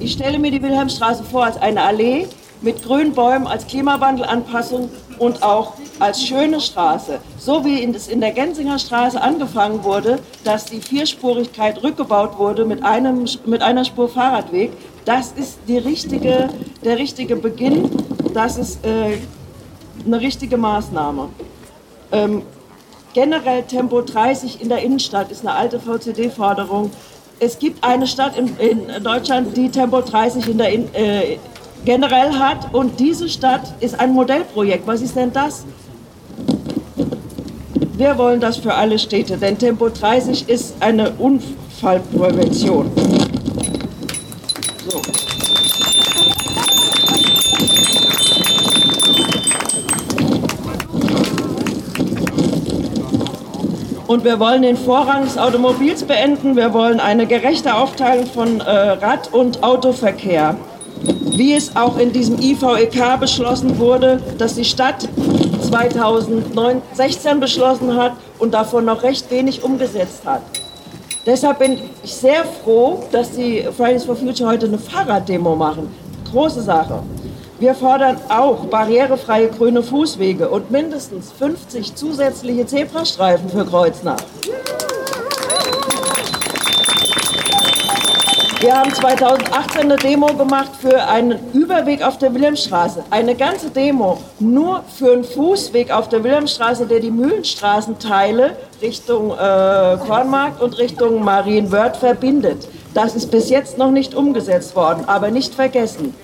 Ich 0.00 0.12
stelle 0.12 0.38
mir 0.38 0.50
die 0.50 0.60
Wilhelmstraße 0.60 1.22
vor 1.22 1.44
als 1.44 1.56
eine 1.56 1.82
Allee 1.82 2.26
mit 2.62 2.82
grünen 2.82 3.12
Bäumen 3.12 3.46
als 3.46 3.66
Klimawandelanpassung 3.66 4.90
und 5.18 5.42
auch 5.42 5.74
als 6.00 6.22
schöne 6.22 6.60
Straße. 6.60 7.20
So 7.38 7.64
wie 7.64 7.84
es 7.84 8.08
in 8.08 8.20
der 8.20 8.32
Gensinger 8.32 8.78
Straße 8.78 9.20
angefangen 9.20 9.84
wurde, 9.84 10.18
dass 10.42 10.64
die 10.64 10.80
Vierspurigkeit 10.80 11.82
rückgebaut 11.82 12.38
wurde 12.38 12.64
mit, 12.64 12.84
einem, 12.84 13.26
mit 13.46 13.62
einer 13.62 13.84
Spur 13.84 14.08
Fahrradweg, 14.08 14.72
das 15.04 15.32
ist 15.32 15.58
die 15.68 15.78
richtige, 15.78 16.48
der 16.82 16.98
richtige 16.98 17.36
Beginn, 17.36 17.90
das 18.32 18.56
ist 18.56 18.84
äh, 18.84 19.18
eine 20.04 20.20
richtige 20.20 20.56
Maßnahme. 20.56 21.28
Ähm, 22.10 22.42
generell 23.14 23.62
Tempo 23.62 24.02
30 24.02 24.60
in 24.60 24.68
der 24.68 24.82
Innenstadt 24.82 25.30
ist 25.30 25.46
eine 25.46 25.54
alte 25.56 25.80
VCD-Forderung. 25.80 26.90
Es 27.40 27.58
gibt 27.58 27.82
eine 27.82 28.06
Stadt 28.06 28.36
in, 28.36 28.56
in, 28.58 29.02
Deutschland, 29.02 29.56
die 29.56 29.70
Tempo 29.70 30.02
30 30.02 30.48
in 30.48 30.58
der 30.58 30.68
in, 30.70 30.94
äh, 30.94 31.38
generell 31.84 32.32
hat 32.32 32.74
und 32.74 33.00
diese 33.00 33.28
Stadt 33.28 33.74
ist 33.80 33.98
ein 33.98 34.12
Modellprojekt. 34.12 34.86
Was 34.86 35.00
ist 35.00 35.16
denn 35.16 35.32
das? 35.32 35.64
Wir 37.96 38.18
wollen 38.18 38.40
das 38.40 38.56
für 38.56 38.74
alle 38.74 38.98
Städte, 38.98 39.36
denn 39.36 39.56
Tempo 39.56 39.88
30 39.88 40.48
ist 40.48 40.74
eine 40.80 41.10
Unfallprävention. 41.12 42.90
So. 44.88 45.23
Und 54.14 54.22
wir 54.22 54.38
wollen 54.38 54.62
den 54.62 54.76
Vorrang 54.76 55.24
des 55.24 55.36
Automobils 55.36 56.04
beenden. 56.04 56.54
Wir 56.54 56.72
wollen 56.72 57.00
eine 57.00 57.26
gerechte 57.26 57.74
Aufteilung 57.74 58.26
von 58.26 58.60
äh, 58.60 58.70
Rad- 58.70 59.34
und 59.34 59.64
Autoverkehr. 59.64 60.56
Wie 61.36 61.52
es 61.52 61.74
auch 61.74 61.98
in 61.98 62.12
diesem 62.12 62.38
IVEK 62.38 63.18
beschlossen 63.18 63.76
wurde, 63.76 64.22
dass 64.38 64.54
die 64.54 64.64
Stadt 64.64 65.08
2016 65.68 67.40
beschlossen 67.40 67.96
hat 67.96 68.12
und 68.38 68.54
davon 68.54 68.84
noch 68.84 69.02
recht 69.02 69.28
wenig 69.32 69.64
umgesetzt 69.64 70.24
hat. 70.24 70.42
Deshalb 71.26 71.58
bin 71.58 71.80
ich 72.04 72.14
sehr 72.14 72.44
froh, 72.62 73.02
dass 73.10 73.32
die 73.32 73.66
Fridays 73.76 74.04
for 74.04 74.14
Future 74.14 74.48
heute 74.48 74.66
eine 74.66 74.78
Fahrraddemo 74.78 75.56
machen. 75.56 75.92
Große 76.30 76.62
Sache. 76.62 77.02
Wir 77.64 77.74
fordern 77.74 78.18
auch 78.28 78.66
barrierefreie 78.66 79.48
grüne 79.48 79.82
Fußwege 79.82 80.50
und 80.50 80.70
mindestens 80.70 81.32
50 81.32 81.94
zusätzliche 81.94 82.66
Zebrastreifen 82.66 83.48
für 83.48 83.64
Kreuznach. 83.64 84.18
Wir 88.60 88.78
haben 88.78 88.92
2018 88.92 89.80
eine 89.80 89.96
Demo 89.96 90.26
gemacht 90.26 90.72
für 90.78 91.04
einen 91.04 91.38
Überweg 91.54 92.02
auf 92.02 92.18
der 92.18 92.34
Wilhelmstraße. 92.34 93.02
Eine 93.08 93.34
ganze 93.34 93.70
Demo 93.70 94.18
nur 94.40 94.84
für 94.98 95.14
einen 95.14 95.24
Fußweg 95.24 95.90
auf 95.90 96.10
der 96.10 96.22
Wilhelmstraße, 96.22 96.84
der 96.84 97.00
die 97.00 97.10
Mühlenstraßenteile 97.10 98.58
Richtung 98.82 99.30
äh, 99.30 99.96
Kornmarkt 100.06 100.60
und 100.60 100.76
Richtung 100.76 101.24
Marienwörth 101.24 101.96
verbindet. 101.96 102.68
Das 102.92 103.16
ist 103.16 103.30
bis 103.30 103.48
jetzt 103.48 103.78
noch 103.78 103.90
nicht 103.90 104.14
umgesetzt 104.14 104.76
worden, 104.76 105.04
aber 105.06 105.30
nicht 105.30 105.54
vergessen. 105.54 106.14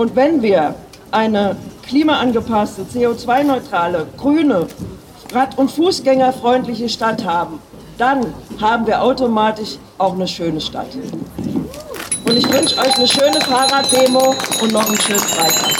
Und 0.00 0.16
wenn 0.16 0.40
wir 0.40 0.76
eine 1.10 1.56
klimaangepasste, 1.82 2.86
CO2-neutrale, 2.90 4.06
grüne, 4.16 4.66
rad- 5.30 5.58
und 5.58 5.70
fußgängerfreundliche 5.70 6.88
Stadt 6.88 7.22
haben, 7.22 7.60
dann 7.98 8.32
haben 8.58 8.86
wir 8.86 9.02
automatisch 9.02 9.76
auch 9.98 10.14
eine 10.14 10.26
schöne 10.26 10.58
Stadt. 10.58 10.86
Und 12.24 12.34
ich 12.34 12.50
wünsche 12.50 12.78
euch 12.78 12.96
eine 12.96 13.06
schöne 13.06 13.42
Fahrraddemo 13.42 14.34
und 14.62 14.72
noch 14.72 14.88
einen 14.88 14.98
schönen 15.02 15.18
Freitag. 15.18 15.70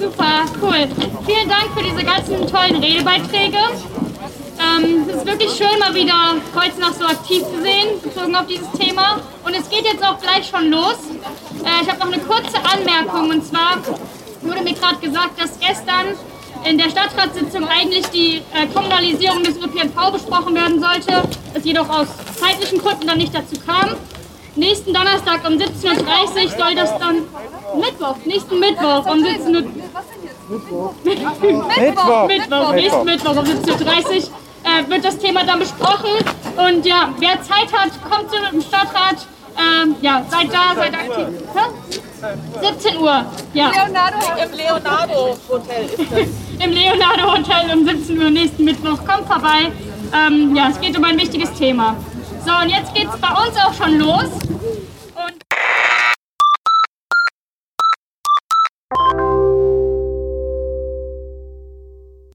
Super, 0.00 0.46
cool. 0.62 0.88
Vielen 1.44 1.58
Dank 1.60 1.76
für 1.76 1.82
diese 1.82 2.02
ganzen 2.02 2.46
tollen 2.46 2.76
Redebeiträge. 2.76 3.58
Ähm, 3.58 5.04
es 5.06 5.16
ist 5.16 5.26
wirklich 5.26 5.50
schön, 5.50 5.78
mal 5.78 5.94
wieder 5.94 6.36
Kreuznach 6.54 6.94
so 6.94 7.04
aktiv 7.04 7.42
zu 7.42 7.60
sehen, 7.60 8.00
bezogen 8.02 8.34
auf 8.34 8.46
dieses 8.46 8.70
Thema. 8.72 9.20
Und 9.44 9.54
es 9.54 9.68
geht 9.68 9.84
jetzt 9.84 10.02
auch 10.02 10.18
gleich 10.18 10.48
schon 10.48 10.70
los. 10.70 10.96
Äh, 11.62 11.82
ich 11.82 11.90
habe 11.90 11.98
noch 11.98 12.06
eine 12.06 12.22
kurze 12.22 12.56
Anmerkung. 12.64 13.28
Und 13.28 13.44
zwar 13.44 13.76
wurde 14.40 14.62
mir 14.62 14.72
gerade 14.72 14.96
gesagt, 14.96 15.38
dass 15.38 15.60
gestern 15.60 16.16
in 16.64 16.78
der 16.78 16.88
Stadtratssitzung 16.88 17.68
eigentlich 17.68 18.06
die 18.06 18.36
äh, 18.54 18.66
Kommunalisierung 18.72 19.42
des 19.42 19.58
ÖPNV 19.58 20.12
besprochen 20.12 20.54
werden 20.54 20.80
sollte, 20.80 21.28
es 21.52 21.62
jedoch 21.62 21.90
aus 21.90 22.08
zeitlichen 22.40 22.78
Gründen 22.78 23.06
dann 23.06 23.18
nicht 23.18 23.34
dazu 23.34 23.56
kam. 23.66 23.96
Nächsten 24.56 24.94
Donnerstag 24.94 25.46
um 25.46 25.58
17.30 25.58 25.92
Uhr 25.92 26.58
soll 26.58 26.74
das 26.74 26.96
dann. 26.98 27.16
Mittwoch, 27.78 28.16
nächsten 28.24 28.58
Mittwoch 28.60 29.04
um 29.04 29.22
17 29.22 29.56
Uhr. 29.56 29.64
Mittwoch. 30.48 30.94
Mittwoch, 32.28 32.72
nächsten 32.72 33.04
Mittwoch 33.04 33.36
um 33.36 33.44
17.30 33.44 33.84
Uhr 33.84 34.44
äh, 34.64 34.90
wird 34.90 35.04
das 35.04 35.18
Thema 35.18 35.44
dann 35.44 35.58
besprochen. 35.58 36.10
Und 36.56 36.86
ja, 36.86 37.10
wer 37.18 37.40
Zeit 37.42 37.72
hat, 37.72 37.90
kommt 38.10 38.30
zu 38.30 38.36
dem 38.50 38.60
Stadtrat. 38.60 39.26
Ähm, 39.56 39.94
ja, 40.00 40.24
seid 40.28 40.52
da, 40.52 40.74
seid 40.74 40.94
aktiv. 40.94 41.26
Hä? 41.54 42.70
17 42.72 42.98
Uhr, 42.98 43.24
ja. 43.52 43.70
Leonardo, 43.70 44.16
Im 44.42 44.52
Leonardo 44.56 45.38
Hotel 45.48 45.84
ist 45.84 45.98
das. 46.10 46.18
Im 46.64 46.70
Leonardo 46.72 47.32
Hotel 47.32 47.70
um 47.72 47.86
17 47.86 48.18
Uhr 48.20 48.30
nächsten 48.30 48.64
Mittwoch. 48.64 48.98
Kommt 49.06 49.28
vorbei. 49.28 49.70
Ähm, 50.12 50.56
ja, 50.56 50.68
es 50.70 50.80
geht 50.80 50.96
um 50.96 51.04
ein 51.04 51.18
wichtiges 51.18 51.52
Thema. 51.52 51.96
So, 52.44 52.52
und 52.62 52.68
jetzt 52.68 52.94
geht 52.94 53.08
es 53.08 53.20
bei 53.20 53.28
uns 53.28 53.56
auch 53.58 53.72
schon 53.74 53.98
los. 53.98 54.30